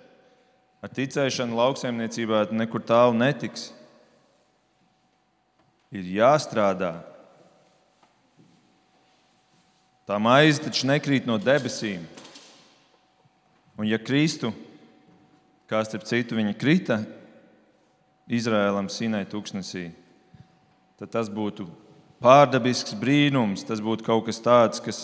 [0.82, 3.72] Ar ticēšanu lauksaimniecībā nekur tālu netiks.
[5.90, 6.92] Ir jāstrādā,
[10.08, 12.00] Tā maize taču nekrīt no debesīm.
[13.76, 14.54] Un ja Kristu,
[15.68, 16.96] kā starp citu viņa krita
[18.32, 19.90] Izrēlam Sinai tūkstnesī,
[20.96, 21.66] tad tas būtu
[22.24, 25.02] pārdabisks brīnums, tas būtu kaut kas tāds, kas,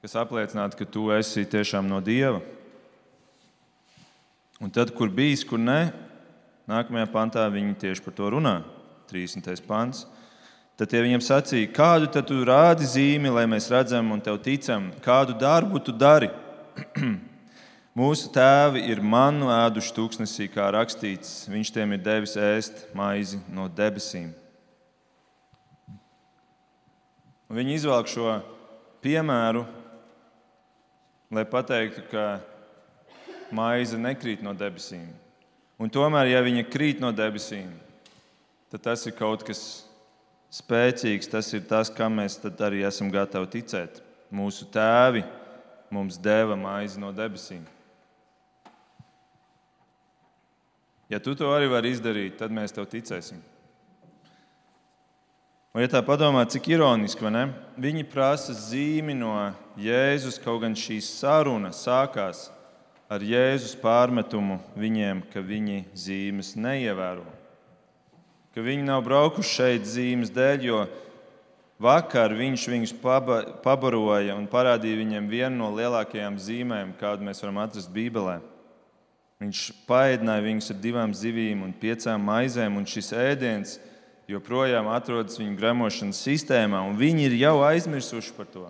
[0.00, 2.40] kas apliecinātu, ka tu esi tiešām no Dieva.
[4.60, 5.88] Un tad, kur bijis, kur nē,
[6.68, 8.58] nākamajā pantā viņi tieši par to runā.
[9.10, 9.64] 30.
[9.66, 10.04] pants.
[10.78, 14.90] Tad tie viņam sacīja, kādu tad tu rādi zīmi, lai mēs redzam un tev ticam,
[15.04, 16.30] kādu darbu tu dari.
[18.00, 23.66] Mūsu tēvi ir manu ēduši tūkstnesī, kā rakstīts, viņš tiem ir devis ēst maizi no
[23.66, 24.30] debesīm.
[27.50, 28.38] Un viņi izvelk šo
[29.02, 29.64] piemēru,
[31.34, 32.26] lai pateiktu, ka
[33.56, 35.08] maize nekrīt no debesīm.
[35.80, 37.70] Un tomēr, ja viņa krīt no debesīm,
[38.70, 39.62] tad tas ir kaut kas
[40.52, 44.02] spēcīgs, tas ir tas, kam mēs arī esam gatavi ticēt.
[44.30, 45.24] Mūsu tēvi
[45.90, 47.64] mums deva maizi no debesīm.
[51.10, 53.40] Ja tu to arī vari izdarīt, tad mēs tev ticēsim.
[55.70, 57.42] Un, ja tā padomā, cik ironiski, vai ne?
[57.78, 59.32] Viņi prasa zīmi no
[59.78, 62.48] Jēzus, kaut gan šī saruna sākās
[63.10, 67.26] ar Jēzus pārmetumu viņiem, ka viņi zīmes neievēro
[68.54, 70.80] ka viņi nav braukuši šeit zīmes dēļ, jo
[71.80, 72.94] vakar viņš viņus
[73.64, 78.40] pabaroja un parādīja viņiem vienu no lielākajām zīmēm, kādu mēs varam atrast Bībelē.
[79.40, 83.78] Viņš paēdināja viņus ar divām zivīm un piecām maizēm, un šis ēdiens
[84.28, 88.66] joprojām atrodas viņu gremošanas sistēmā, un viņi ir jau aizmirsuši par to.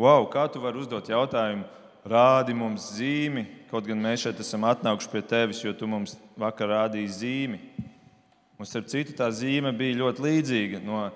[0.00, 1.68] Wow, kā tu vari uzdot jautājumu?
[2.06, 6.72] rādi mums zīmi, kaut gan mēs šeit esam atnākuši pie tevis, jo tu mums vakar
[6.74, 7.60] rādīji zīmi.
[8.60, 10.82] Un starp citu, tā zīme bija ļoti līdzīga.
[10.84, 11.08] No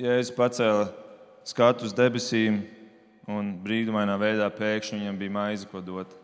[0.00, 0.88] Jēzus pacēla
[1.48, 2.62] skatu uz debesīm,
[3.28, 6.14] un brīnumainā veidā pēkšņi viņam bija maize, ko dot.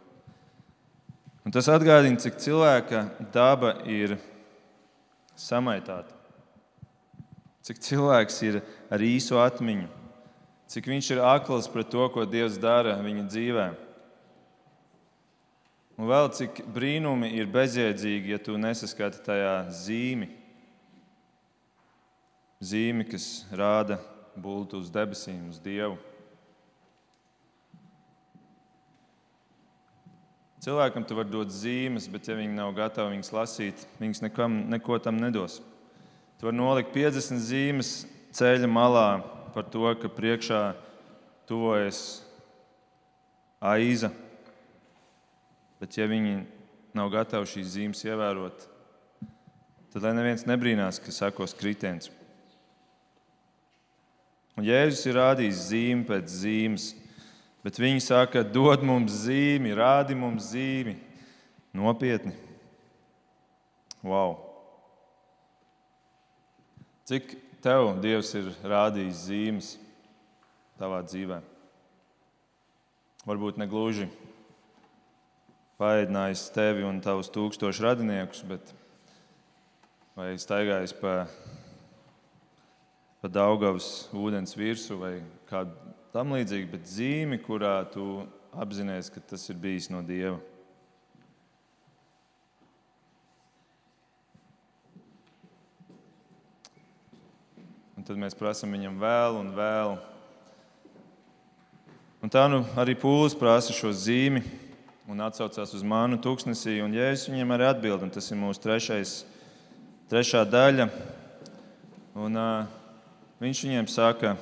[1.45, 4.17] Un tas atgādina, cik cilvēka daba ir
[5.37, 6.17] samaitāta.
[7.65, 8.63] Cik cilvēks ir
[8.93, 9.89] ar īsu atmiņu,
[10.75, 13.75] cik viņš ir akls pret to, ko Dievs dara viņa dzīvēm.
[15.95, 19.53] Un vēl cik brīnumi ir bezjēdzīgi, ja tu nesaskati tajā
[19.85, 20.33] zīmi.
[22.65, 24.01] Zīmi, kas rāda
[24.35, 26.01] bultu uz debesīm, uz Dievu.
[30.65, 34.99] Cilvēkam tu vari dot zīmes, bet ja viņi nav gatavi viņas lasīt, viņas nekam, neko
[35.05, 35.61] tam nedos.
[36.41, 37.95] Tu vari nolikt 50 zīmes
[38.35, 39.09] ceļa malā
[39.55, 40.75] par to, ka priekšā
[41.49, 42.25] tuvojas
[43.63, 44.11] aiza.
[45.81, 46.43] Bet, ja viņi
[46.97, 48.67] nav gatavi šīs zīmes ievērot,
[49.93, 52.11] tad lai neviens nebrīnās, ka sekos kritiens.
[54.55, 56.91] Un Jēzus ir rādījis zīmi pēc zīmes,
[57.67, 60.95] bet viņi saka, dod mums zīmi, rādi mums zīmi.
[61.75, 62.31] Nopietni.
[64.05, 64.37] Wow!
[67.09, 69.73] Cik tev Dievs ir rādījis zīmes
[70.77, 71.41] tavā dzīvē?
[73.25, 74.11] Varbūt ne gluži
[75.81, 78.75] paēdinājis tevi un tavus tūkstošus radiniekus, bet
[80.15, 81.15] vai staigājis pa,
[83.23, 85.15] pa Daugavas ūdens virsmu vai
[85.49, 90.37] kādu tam līdzīgu, bet zīmi, kurā tu apzinājies, ka tas ir bijis no Dieva.
[98.05, 99.95] Un tad mēs prasām viņam vēl un vēl.
[102.21, 104.43] Un tā nu arī pūlis prasa šo zīmi
[105.09, 106.75] un atsaucās uz manu tūkstnesī.
[106.85, 109.15] Un Jēzus viņam arī atbild, un tas ir mūsu trešais,
[110.13, 110.91] trešā daļa.
[112.27, 112.69] Un, uh,
[113.41, 114.35] viņš viņiem saka,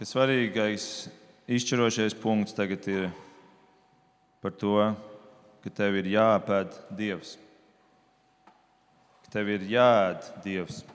[0.00, 0.88] ka svarīgais
[1.52, 3.10] izšķirošais punkts tagad ir
[4.40, 4.78] par to,
[5.60, 7.36] ka tev ir jāpēd Dievs.
[9.20, 10.86] Ka tev ir jāēd Dievs.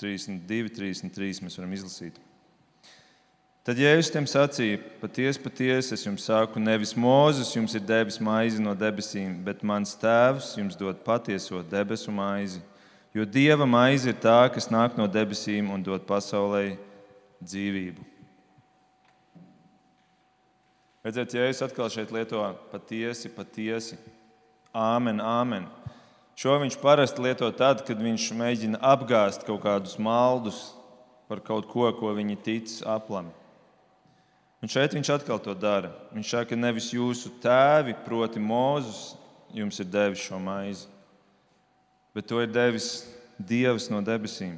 [0.00, 2.18] 32, 33 mēs varam izlasīt.
[3.62, 8.62] Tad Jēzus tiem sacīja: Patiesi, patiesi, es jums saku, nevis Mozus jums ir devis maizi
[8.62, 12.58] no debesīm, bet mans tēvs jums dod patieso debesu maizi.
[13.14, 16.72] Jo dieva maize ir tā, kas nāk no debesīm un dod pasaulē
[17.44, 18.08] dzīvību.
[21.02, 23.98] Redziet, Jēzus atkal šeit lieto patiesi, patiesi.
[24.74, 25.66] Āmen, āmen.
[26.38, 30.72] Šo viņš parasti lieto tad, kad viņš mēģina apgāzt kaut kādus maldus
[31.28, 33.30] par kaut ko, ko viņi tic aplam.
[34.62, 35.90] Un šeit viņš atkal to dara.
[36.14, 39.16] Viņš saka, ka nevis jūsu tēvi, proti, Mozus,
[39.52, 40.86] jums ir devis šo maizi,
[42.14, 43.02] bet to ir devis
[43.42, 44.54] Dievs no debesīm.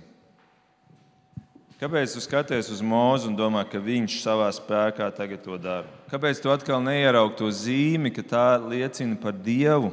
[1.81, 5.89] Kāpēc tu skaties uz mūzu un domā, ka viņš savā spēkā tagad to dara?
[6.11, 9.91] Kāpēc tu atkal neieraugi to zīmi, ka tā liecina par Dievu?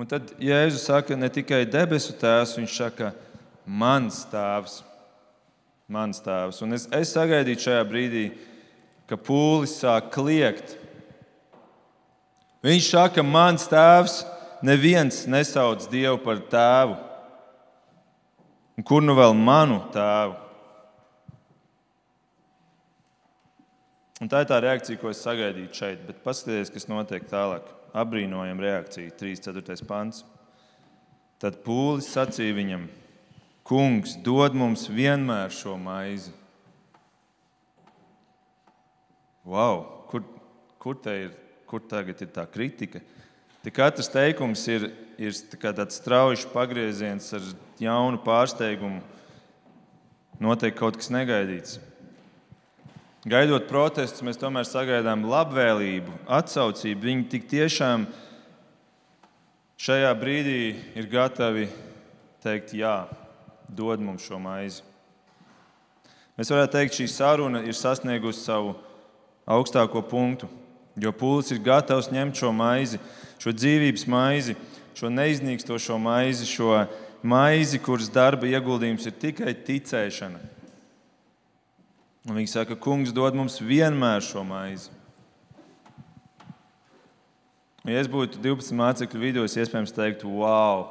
[0.00, 3.10] Un tad Jēzus saka ne tikai debesu tēvs, viņš saka,
[3.68, 4.78] mans tēvs.
[5.92, 6.60] Mans tēvs.
[6.64, 8.22] Un es, es sagaidīju šajā brīdī,
[9.10, 10.72] ka pūlis sāk kliegt.
[12.64, 14.22] Viņš saka, mans tēvs,
[14.64, 16.96] neviens nesauc Dievu par tēvu.
[18.80, 20.38] Un kur nu vēl manu tēvu?
[24.24, 28.64] Un tā ir tā reakcija, ko es sagaidīju šeit, bet paskatieties, kas notiek tālāk apbrīnojama
[28.64, 29.86] reakcija, 3.4.
[29.88, 30.24] pants.
[31.40, 32.86] Tad pūlis sacīja viņam:
[33.66, 36.32] Kungs, dod mums vienmēr šo maizi.
[39.46, 40.24] Wow, kur,
[40.78, 41.32] kur, ir,
[41.66, 43.00] kur tagad ir tā kritika?
[43.64, 47.46] Te katrs teikums ir, ir tā tāds strauji pagrieziens ar
[47.80, 49.00] jaunu pārsteigumu.
[50.40, 51.80] Notiek kaut kas negaidīts.
[53.28, 57.02] Gaidot protestus, mēs tomēr sagaidām labvēlību, atsaucību.
[57.04, 58.06] Viņi tik tiešām
[59.76, 60.60] šajā brīdī
[60.96, 61.66] ir gatavi
[62.40, 63.10] teikt, jā,
[63.68, 64.80] dod mums šo maizi.
[66.40, 68.72] Mēs varētu teikt, šī saruna ir sasniegusi savu
[69.44, 70.48] augstāko punktu,
[70.96, 73.02] jo pūlis ir gatavs ņemt šo maizi,
[73.36, 74.56] šo dzīvības maizi,
[74.96, 76.86] šo neiznīkstošo maizi, šo
[77.20, 80.40] maizi, kuras darba ieguldījums ir tikai ticēšana
[82.28, 84.92] Un viņi saka, Kungs dod mums vienmēr šo maizi.
[87.88, 90.82] Ja es būtu 12 mācekļu vidū, es iespējams teiktu, wow,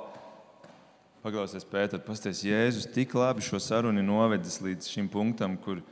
[1.22, 5.84] paklausies, Pēter, pasties, Jēzus tik labi šo sarunu novedis līdz šim punktam, kur,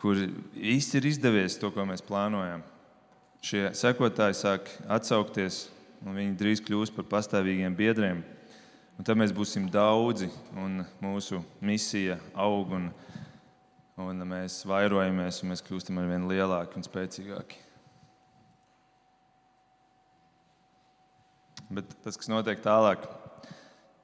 [0.00, 0.20] kur
[0.52, 2.60] īsti ir izdevies to, ko mēs plānojam.
[3.40, 5.70] Šie sekotāji sāk atsaukties,
[6.04, 8.20] un viņi drīz kļūs par pastāvīgiem biedriem.
[9.00, 12.76] Un tad mēs būsim daudzi, un mūsu misija aug.
[12.76, 12.90] Un,
[14.00, 17.58] un mēs vairojamies, un mēs kļūstam ar vien lielāki un spēcīgāki.
[21.70, 23.04] Bet tas, kas notiek tālāk,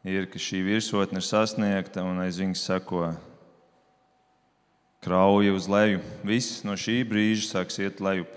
[0.07, 3.09] ir, ka šī virsotne ir sasniegta un aiz viņas seko
[5.03, 6.03] krauja uz leju.
[6.27, 8.31] Viss no šī brīža sāks iet lejup.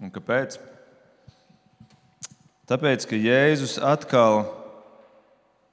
[0.00, 0.56] Un kāpēc?
[2.66, 4.46] Tāpēc, ka Jēzus atkal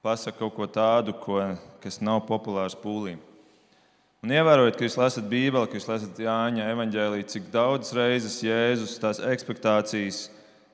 [0.03, 1.39] pasaka kaut ko tādu, ko,
[1.83, 3.23] kas nav populārs pūlīm.
[4.23, 8.95] Un ievērojot, ka jūs lasat Bībeli, ka jūs lasat Jāņa evanģēlīju, cik daudzas reizes Jēzus
[9.03, 10.29] tās expectācijas,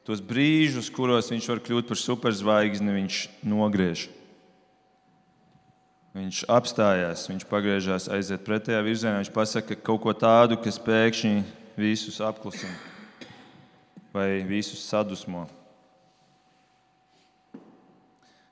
[0.06, 4.06] tos brīžus, kuros viņš var kļūt par superzvaigzni, viņš nogriež.
[6.14, 9.18] Viņš apstājās, viņš pagriežās, aiziet pretējā virzienā.
[9.22, 11.44] Viņš pasaka kaut ko tādu, kas pēkšņi
[11.80, 12.78] visus apklusina
[14.14, 15.48] vai visus sadusmo.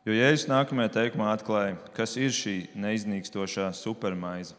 [0.05, 4.55] Jo Jēzus nākamajā teikumā atklāja, kas ir šī neiznīkstošā supermaize.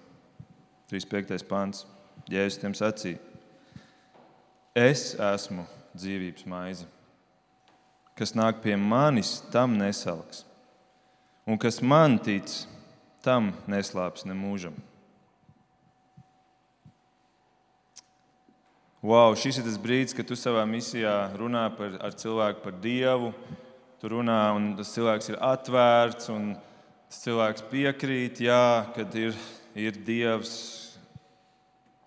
[0.88, 1.44] 35.
[1.48, 1.84] pāns.
[2.28, 3.20] Jēzus tiem sacīja:
[4.76, 5.66] Es esmu
[5.96, 6.86] dzīvības maize.
[8.18, 10.44] Kas nāk pie manis, tam nesalks.
[11.48, 12.50] Un kas man tic,
[13.24, 14.74] tam neslāps ne mūžam.
[18.98, 23.30] Wow, šis ir tas brīdis, kad tu savā misijā runā par, ar cilvēku par Dievu.
[24.02, 26.50] Tu runā, un tas cilvēks ir atvērts, un
[27.06, 29.38] tas cilvēks piekrīt, jā, kad ir,
[29.78, 30.52] ir Dievs,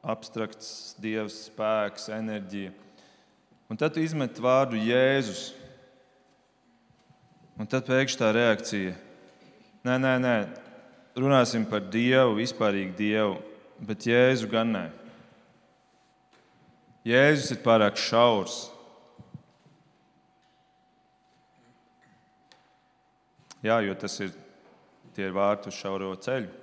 [0.04, 2.74] abstrakts Dievs, spēks, enerģija.
[3.72, 5.52] Un tad tu izmet vārdu Jēzus.
[7.60, 8.96] Un tad pēkšņi tā reakcija:
[9.88, 10.36] Nē, nē, nē,
[11.16, 13.38] runāsim par Dievu, vispārīgi Dievu,
[13.88, 14.86] bet Jēzu gan nē.
[17.08, 18.68] Jēzus ir pārāk šaurs.
[23.62, 24.34] Jā, jo tas ir
[25.14, 26.61] tie ir vārti uz šauro ceļu.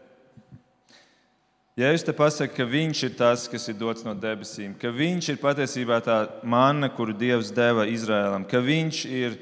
[1.78, 5.36] Jēzus te pasaka, ka viņš ir tas, kas ir dots no debesīm, ka viņš ir
[5.38, 9.36] patiesībā tā manna, kuru Dievs deva Izrēlam, ka viņš ir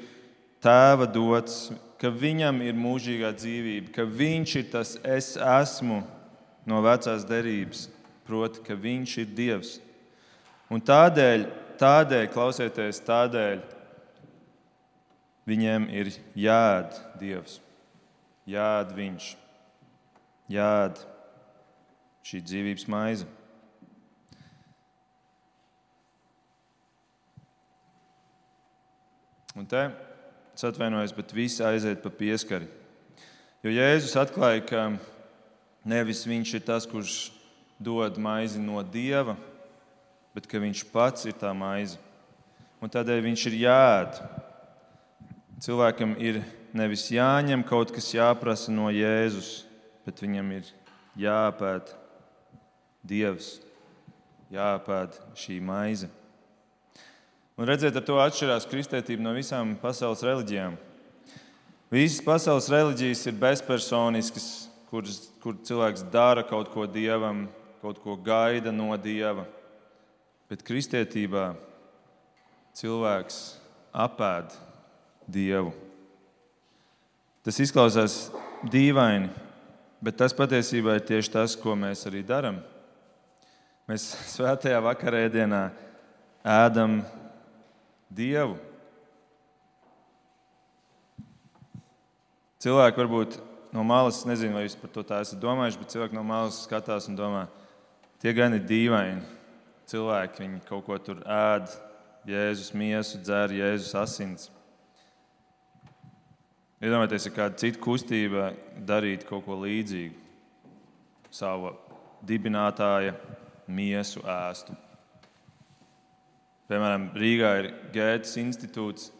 [0.61, 6.03] tēva dots, ka viņam ir mūžīgā dzīvība, ka viņš ir tas es esmu
[6.69, 7.87] no vecās derības,
[8.29, 9.73] proti, ka viņš ir Dievs.
[10.69, 11.49] Un tādēļ,
[11.81, 13.65] tādēļ klausieties, tādēļ
[15.49, 17.57] viņiem ir jāēd Dievs,
[18.45, 19.35] jāēd Viņš,
[20.53, 21.07] jāēd
[22.27, 23.27] šī dzīvības maize.
[29.57, 29.87] Un te
[30.57, 32.65] Es atvainojos, bet visi aiziet pa pieskari.
[33.61, 34.79] Jo Jēzus atklāja, ka
[35.85, 37.27] nevis viņš ir tas, kurš
[37.77, 39.35] dod maizi no dieva,
[40.33, 42.01] bet ka viņš pats ir tā maize.
[42.81, 44.17] Un tādēļ viņš ir jāēd.
[45.61, 46.41] Cilvēkam ir
[46.73, 49.59] nevis jāņem kaut kas jāprasa no Jēzus,
[50.09, 50.73] bet viņam ir
[51.21, 52.06] jāpēta
[53.07, 53.57] Dievs,
[54.53, 56.09] jāpēta šī maize.
[57.57, 60.75] Un redziet, ar to atšķirās kristētība no visām pasaules reliģijām.
[61.89, 64.47] Visas pasaules reliģijas ir bezpersoniskas,
[64.91, 67.45] kuras, kur cilvēks dara kaut ko dievam,
[67.81, 69.47] kaut ko gaida no dieva.
[70.51, 71.53] Bet kristietībā
[72.77, 73.41] cilvēks
[73.95, 74.53] apēd
[75.27, 75.73] dievu.
[77.43, 78.27] Tas izklausās
[78.67, 79.31] dīvaini,
[80.03, 82.61] bet tas patiesībā ir tieši tas, ko mēs arī darām.
[83.87, 84.03] Mēs
[84.35, 85.61] svētajā vakarēdienā
[86.47, 86.99] ēdam
[88.11, 88.57] Dievu.
[92.63, 93.37] Cilvēki varbūt
[93.75, 97.07] no malas, nezinu, vai jūs par to tā esat domājuši, bet cilvēki no malas skatās
[97.07, 97.45] un domā,
[98.23, 99.23] tie gan ir dīvaini.
[99.87, 101.69] Cilvēki viņi kaut ko tur ēd,
[102.27, 104.49] Jēzus miesu, dzer Jēzus asins.
[106.83, 108.49] Iedomājieties, ja kāda cita kustība
[108.89, 110.17] darītu kaut ko līdzīgu,
[111.31, 111.71] savu
[112.27, 113.15] dibinātāja
[113.67, 114.75] miesu ēstu.
[116.67, 119.11] Piemēram, Rīgā ir Gētas institūts,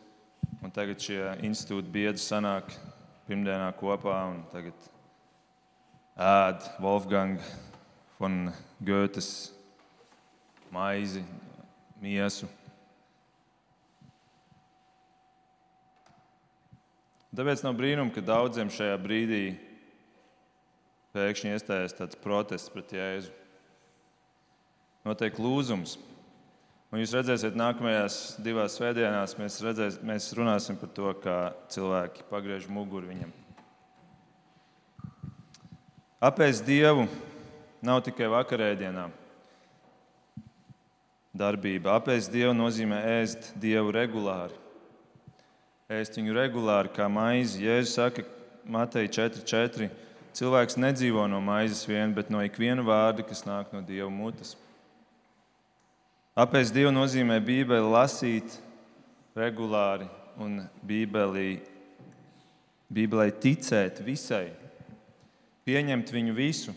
[0.64, 2.74] un tagad šie institūta biedri sanāk
[3.28, 4.90] pirmdienā kopā un tagad
[6.18, 7.40] ēd Wolfgang
[8.20, 8.50] von
[8.84, 9.54] Goethes
[10.74, 11.24] maizi,
[12.02, 12.50] miesu.
[17.38, 19.44] Tāpēc nav brīnuma, ka daudziem šajā brīdī
[21.14, 23.47] pēkšņi iestājas tāds protests pret Jēzu.
[25.08, 25.96] Notiek lūzums.
[26.92, 31.36] Un jūs redzēsiet, nākamajās divās svētdienās mēs, redzēs, mēs runāsim par to, kā
[31.72, 33.32] cilvēki pagriež muguru viņam.
[36.28, 37.06] Apēst Dievu
[37.84, 39.06] nav tikai vakarēdienā.
[41.38, 41.96] Darbība.
[41.96, 44.56] Apēst Dievu nozīmē ēst Dievu regulāri.
[45.88, 47.64] Ēst viņu regulāri kā maizi.
[47.64, 48.28] Jēzus saka,
[48.68, 49.88] Matei 4,4.
[50.36, 54.58] Cilvēks nedzīvo no maizes vien, bet no ikviena vārda, kas nāk no Dieva mutes.
[56.38, 58.60] Apēst Dievu nozīmē Bībeli lasīt
[59.34, 60.06] regulāri
[60.38, 61.64] un Bībelī,
[62.94, 64.52] Bībelē ticēt visai,
[65.66, 66.76] pieņemt viņu visu.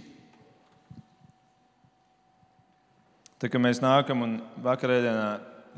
[3.36, 4.32] Tā kā mēs nākam un
[4.64, 5.28] vakarēdienā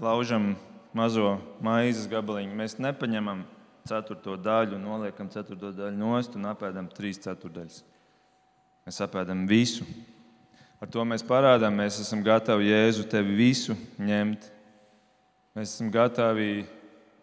[0.03, 0.53] laužam
[0.95, 3.43] mazo maizes gabaliņu, mēs nepaņemam
[3.91, 7.83] ceturto daļu, noliekam ceturto daļu nost un apēdam trīs ceturdaļas.
[8.87, 9.87] Mēs apēdam visu.
[10.83, 14.49] Ar to mēs parādām, mēs esam gatavi Jēzu tevi visu ņemt.
[15.55, 16.65] Mēs esam gatavi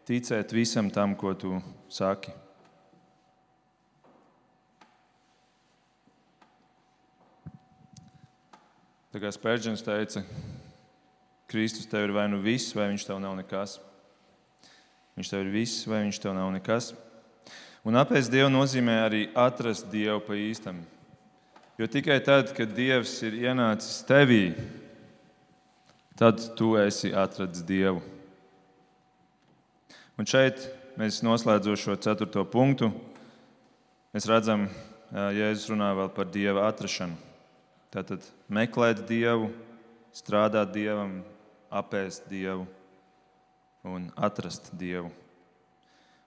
[0.08, 1.58] ticēt visam tam, ko tu
[1.92, 2.32] saki.
[9.12, 10.24] Tā kā Spērģis teica,
[11.52, 13.74] Kristus tev ir vai nu viss, vai viņš tev nav nekas.
[15.18, 16.94] Viņš tev ir viss, vai viņš tev nav nekas.
[17.84, 20.80] Un apēst Dievu nozīmē arī atrast Dievu pa īstam.
[21.80, 24.50] Jo tikai tad, kad Dievs ir ienācis tevī,
[26.20, 28.02] tad tu esi atradzis Dievu.
[30.20, 30.66] Un šeit
[31.00, 32.90] mēs noslēdzot šo ceturto punktu,
[34.12, 34.68] mēs redzam,
[35.16, 37.16] Jēzus runā vēl par Dieva atrašanu.
[37.96, 39.48] Tātad meklēt Dievu,
[40.12, 41.22] strādāt Dievam,
[41.72, 42.68] apēst Dievu
[43.88, 45.16] un atrast Dievu.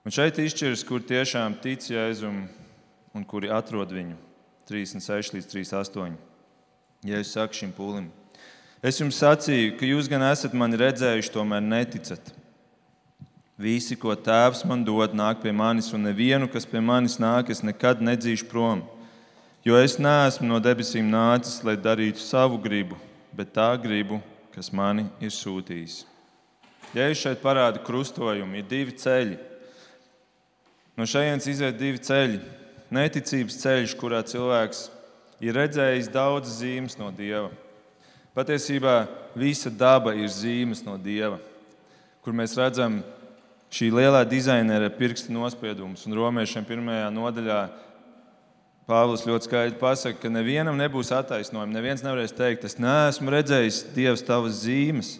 [0.01, 2.47] Un šeit izšķiras, kur tiešām tic Jēzum
[3.13, 4.32] un kuri atrod viņu.
[4.69, 6.15] 36 līdz 38.
[7.03, 8.07] Jēzus saka šim pūlim:
[8.83, 12.33] Es jums sacīju, ka jūs gan esat mani redzējuši, tomēr neticat.
[13.59, 17.61] Visi, ko tēvs man dod, nāk pie manis, un nevienu, kas pie manis nāk, es
[17.63, 18.81] nekad nedzīšu prom.
[19.63, 22.97] Jo es neesmu no debesīm nācis, lai darītu savu gribu,
[23.31, 24.19] bet tā gribu,
[24.55, 26.03] kas mani ir sūtījis.
[26.97, 29.39] Jēzus šeit parāda krustojumu, ir divi ceļi
[30.97, 32.39] No šejienes iziet divi ceļi.
[32.93, 34.87] Neticības ceļš, kurā cilvēks
[35.41, 37.49] ir redzējis daudz zīmes no Dieva.
[38.37, 39.03] Patiesībā
[39.37, 41.39] visa daba ir zīmes no Dieva,
[42.25, 43.01] kur mēs redzam
[43.73, 46.05] šī lielā dizainera pirkstu nospiedumus.
[46.05, 47.61] Un romiešiem pirmajā nodaļā
[48.83, 51.71] Pāvils ļoti skaidri pasaka, ka nevienam nebūs attaisnojumi.
[51.71, 55.13] Neviens nevarēs teikt, es neesmu redzējis Dievs tavas zīmes.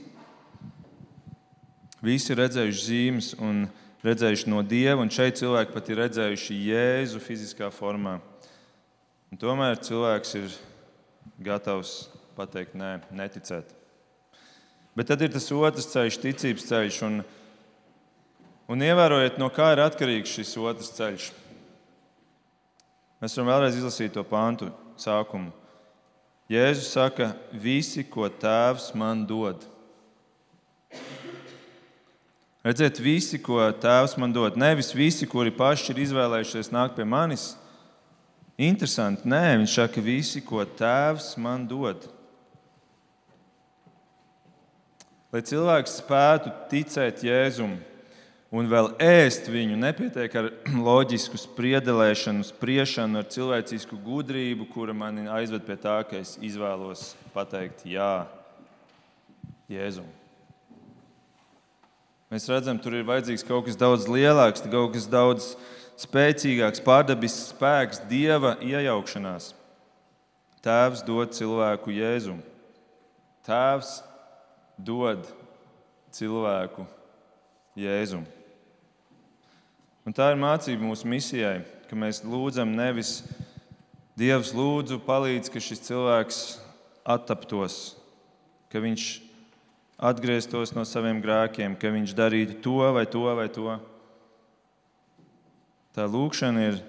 [2.04, 3.30] Visi ir redzējuši zīmes.
[3.40, 3.62] Un
[4.04, 8.18] redzējuši no Dieva, un šeit cilvēki pat ir redzējuši Jēzu fiziskā formā.
[9.32, 10.58] Un tomēr cilvēks ir
[11.44, 11.96] gatavs
[12.38, 13.72] pateikt, nē, neticēt.
[14.94, 17.00] Bet tad ir tas otrs ceļš, ticības ceļš.
[17.08, 17.24] Un,
[18.70, 21.32] un ievērojiet, no kā ir atkarīgs šis otrs ceļš.
[23.24, 25.54] Mēs varam vēlreiz izlasīt to pāntu sākumu.
[26.52, 29.64] Jēzus saka, visi, ko tēvs man dod,
[32.64, 37.50] Redziet, visi, ko Tēvs man dod, nevis visi, kuri paši ir izvēlējušies nākt pie manis.
[38.56, 42.08] Interesanti, nē, viņš saka, visi, ko Tēvs man dod.
[45.34, 47.76] Lai cilvēks spētu ticēt Jēzum
[48.54, 50.52] un vēl ēst viņu, nepietiek ar
[50.88, 57.84] loģisku spriedelēšanu, spriešanu, ar cilvēcisku gudrību, kura mani aizved pie tā, ka es izvēlos pateikt
[57.92, 58.28] jā
[59.68, 60.23] Jēzum.
[62.34, 65.52] Mēs redzam, tur ir vajadzīgs kaut kas daudz lielāks, kaut kas daudz
[66.02, 69.52] spēcīgāks, pārdabisks spēks, dieva iejaukšanās.
[70.66, 72.42] Tēvs dod cilvēku jēzumu.
[73.46, 74.00] Tēvs
[74.82, 75.28] dod
[76.18, 76.88] cilvēku
[77.78, 78.26] jēzumu.
[80.04, 83.20] Un tā ir mācība mūsu misijai, ka mēs lūdzam nevis
[84.14, 86.40] Dievs, lūdzu, palīdz, ka šis cilvēks
[87.02, 87.96] attaptos,
[88.70, 89.06] ka viņš
[90.04, 93.78] atgrieztos no saviem grēkiem, ka viņš darītu to vai to vai to.
[95.94, 96.82] Tā lūkšana ir,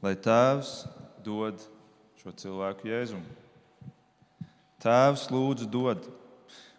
[0.00, 0.72] lai Tēvs
[1.26, 1.60] dod
[2.22, 3.26] šo cilvēku jēzumu.
[4.80, 6.08] Tēvs lūdzu dod.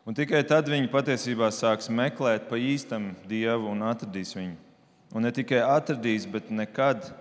[0.08, 4.58] Un tikai tad viņi patiesībā sāks meklēt pa īstam Dievu un atradīs viņu.
[5.14, 7.12] Un ne tikai atradīs, bet nekad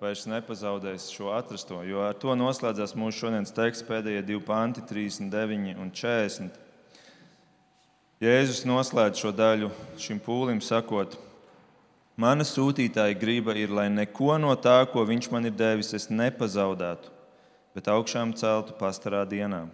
[0.00, 5.78] vairs nepazaudēs šo atrasto, jo ar to noslēdzās mūsu šodienas teksts pēdējie divi panti, 39
[5.80, 6.58] un 40.
[8.24, 9.70] Jēzus noslēdz šo daļu
[10.00, 11.18] šim pūlim, sakot,
[12.14, 17.10] Mana sūtītāja griba ir, lai neko no tā, ko viņš man ir devis, es nepazaudētu,
[17.74, 19.64] bet augšām celtu pastarā dienā.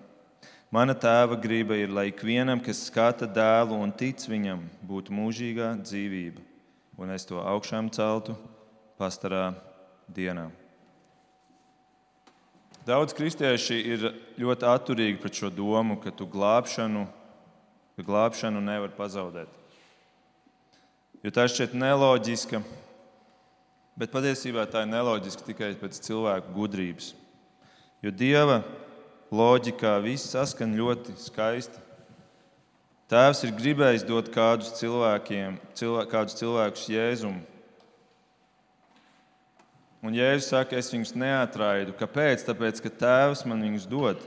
[0.73, 6.41] Mana tēva griba ir, lai ikvienam, kas skata dēlu un tic viņam, būtu mūžīgā dzīvība,
[6.97, 8.39] un es to augšām celtu
[8.97, 9.51] pastarā
[10.15, 10.49] dienā.
[12.89, 14.05] Daudz kristieši ir
[14.41, 17.05] ļoti atturīgi pret šo domu, ka tu glābšanu,
[17.97, 19.51] ka glābšanu nevar pazaudēt.
[21.21, 22.63] Jo tā šķiet neloģiska,
[24.01, 27.13] bet patiesībā tā ir neloģiska tikai pēc cilvēku gudrības.
[28.01, 28.63] Jo dieva
[29.29, 31.85] loģikā viss saskan ļoti skaisti.
[33.11, 37.43] Tēvs ir gribējis dot kādus, cilvēkiem, cilvē, kādus cilvēkus jēzumu,
[40.01, 41.93] Un Jēzus saka, es viņus neatraidu.
[41.99, 42.47] Kāpēc?
[42.47, 44.23] Tāpēc, ka Tēvs man viņus dod.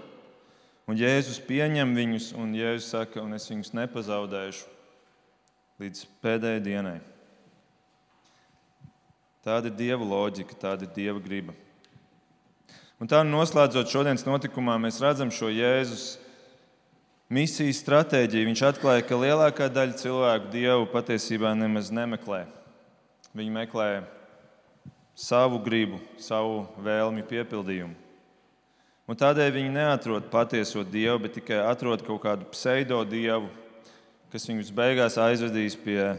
[0.89, 4.69] Un Jēzus pieņem viņus, un Jēzus saka, un es viņus nepazaudēšu
[5.81, 6.97] līdz pēdējai dienai.
[9.43, 11.55] Tāda ir Dieva loģika, tāda ir Dieva griba.
[13.01, 16.05] Un tā noslēdzot šodienas notikumā, mēs redzam šo Jēzus
[17.33, 18.51] misijas stratēģiju.
[18.51, 22.45] Viņš atklāja, ka lielākā daļa cilvēku Dievu patiesībā nemaz nemeklē.
[23.33, 23.89] Viņi meklē
[25.15, 27.95] savu gribu, savu vēlmi piepildījumu.
[29.03, 33.49] Un tādēļ viņi neatrod patieso dievu, bet tikai atrod kaut kādu pseido dievu,
[34.31, 36.15] kas viņus beigās aizvedīs pie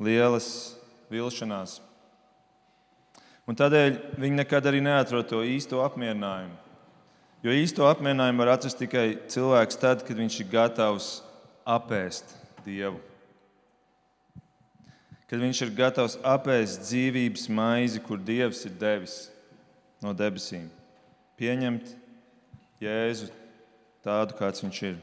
[0.00, 0.48] lielas
[1.12, 1.78] vilšanās.
[3.44, 6.56] Un tādēļ viņi nekad arī neatrod to īsto apmierinājumu.
[7.44, 11.12] Jo īsto apmierinājumu var atrast tikai cilvēks tad, kad viņš ir gatavs
[11.68, 13.00] apēst Dievu.
[15.30, 19.28] Kad viņš ir gatavs apēst dzīvības maizi, kur Dievs ir devis
[20.02, 20.64] no debesīm.
[21.38, 21.92] Pieņemt
[22.82, 23.28] Jēzu
[24.02, 24.98] tādu, kāds viņš ir.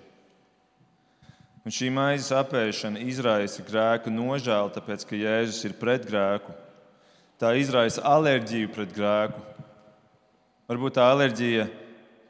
[1.64, 6.56] Un šī maizes apēšana izraisa grēku nožēlu, tāpēc ka Jēzus ir pret grēku.
[7.40, 9.44] Tā izraisa alerģiju pret grēku.
[10.68, 11.70] Varbūt tā alerģija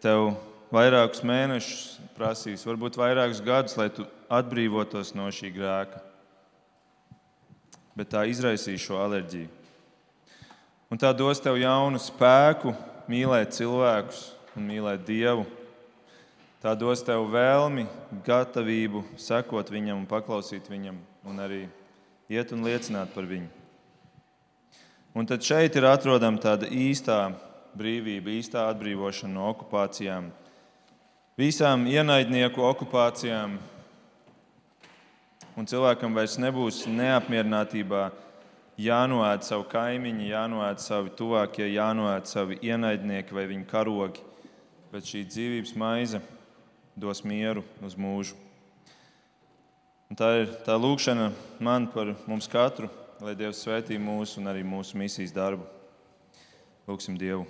[0.06, 0.36] tev
[0.74, 6.04] vairākus mēnešus prasīs, varbūt vairākus gadus, lai tu atbrīvotos no šī grēka.
[7.98, 9.50] Bet tā izraisīs šo alerģiju.
[10.94, 12.72] Un tā dos tev jaunu spēku
[13.10, 14.22] mīlēt cilvēkus
[14.56, 15.48] un mīlēt Dievu.
[16.62, 17.86] Tā dos tev vēlmi,
[18.26, 21.66] gatavību sekot viņam un paklausīt viņam, un arī
[22.34, 23.50] iet un liecināt par viņu.
[25.18, 27.32] Un tad šeit ir atrodama tāda īstā
[27.78, 30.30] brīvība, īstā atbrīvošana no okupācijām,
[31.38, 33.58] visām ienaidnieku okupācijām.
[35.58, 38.12] Un cilvēkam vairs nebūs neapmierinātībā
[38.78, 44.22] jānoēd savu kaimiņu, jānoēd savi tuvākie, jānoēd savi ienaidnieki vai viņa karogi.
[44.92, 46.22] Bet šī dzīvības maize
[46.94, 48.38] dos mieru uz mūžu.
[50.08, 54.62] Un tā ir tā lūkšana man par mums katru, lai Dievs svētī mūsu un arī
[54.62, 55.66] mūsu misijas darbu.
[56.86, 57.50] Lūksim Dievu!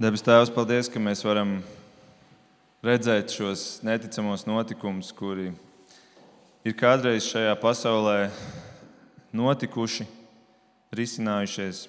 [0.00, 1.58] Debes Tēvs, paldies, ka mēs varam
[2.80, 5.50] redzēt šos neticamos notikumus, kuri
[6.64, 8.30] ir kādreiz šajā pasaulē
[9.36, 10.06] notikuši,
[10.96, 11.84] risinājušies.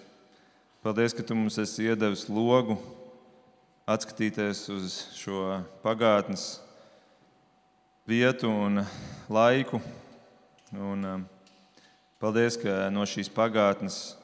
[0.84, 2.76] Paldies, ka Tu mums esi iedevis logu
[3.88, 6.60] atskatīties uz šo pagātnes
[8.04, 8.84] vietu un
[9.32, 9.80] laiku.
[10.76, 11.24] Un, um,
[12.20, 14.18] paldies, ka no šīs pagātnes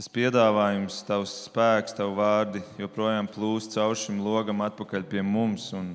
[0.00, 5.66] tas piedāvājums, tavs spēks, tavu vārdi joprojām plūst caur šim logam atpakaļ pie mums.
[5.76, 5.90] Un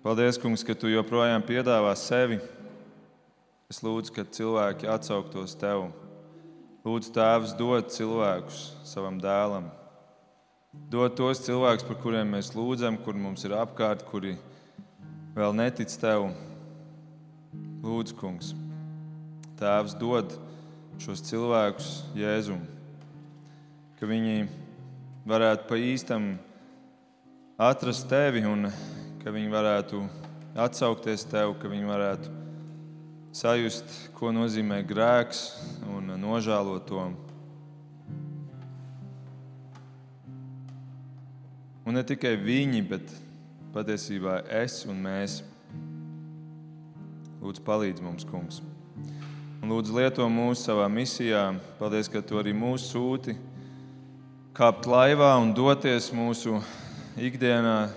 [0.00, 2.38] paldies, Kungs, ka tu joprojām piedāvā sevi.
[3.68, 5.90] Es lūdzu, ka cilvēki atsauktos tev.
[6.88, 9.68] Lūdzu, Tēvs, dod cilvēkus savam dēlam.
[10.88, 14.38] Dod tos cilvēkus, par kuriem mēs lūdzam, kur mums ir apkārt, kuri
[15.36, 16.30] vēl netic tev.
[17.84, 18.54] Lūdzu, Kungs,
[19.60, 20.47] Tēvs, dod
[20.98, 22.58] šos cilvēkus Jēzum,
[23.98, 24.48] ka viņi
[25.28, 26.32] varētu pa īstam
[27.58, 28.68] atrast tevi un
[29.22, 30.02] ka viņi varētu
[30.58, 32.34] atsaukties tev, ka viņi varētu
[33.38, 35.42] sajust, ko nozīmē grēks
[35.94, 37.04] un nožēlot to.
[41.88, 43.12] Un ne tikai viņi, bet
[43.72, 45.38] patiesībā es un mēs.
[47.38, 48.58] Lūdzu, palīdzi mums, Kungs!
[49.68, 51.50] Lūdzu, lieto mūs savā misijā.
[51.76, 53.34] Paldies, ka tu arī mūs sūti
[54.56, 56.56] kāpt laivā un doties mūsu
[57.20, 57.90] ikdienā.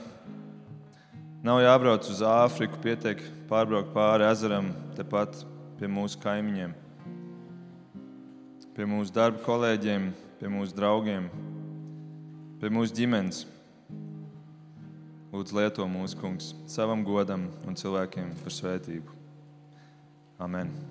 [1.47, 5.45] Nav jābrauc uz Āfriku, pietiek pārbraukt pāri ezeram, tepat
[5.79, 6.75] pie mūsu kaimiņiem,
[8.75, 10.11] pie mūsu darba kolēģiem,
[10.43, 11.31] pie mūsu draugiem,
[12.59, 13.45] pie mūsu ģimenes.
[15.31, 19.21] Lūdzu, lieto mūsu kungs savam godam un cilvēkiem par svētību.
[20.41, 20.90] Amen.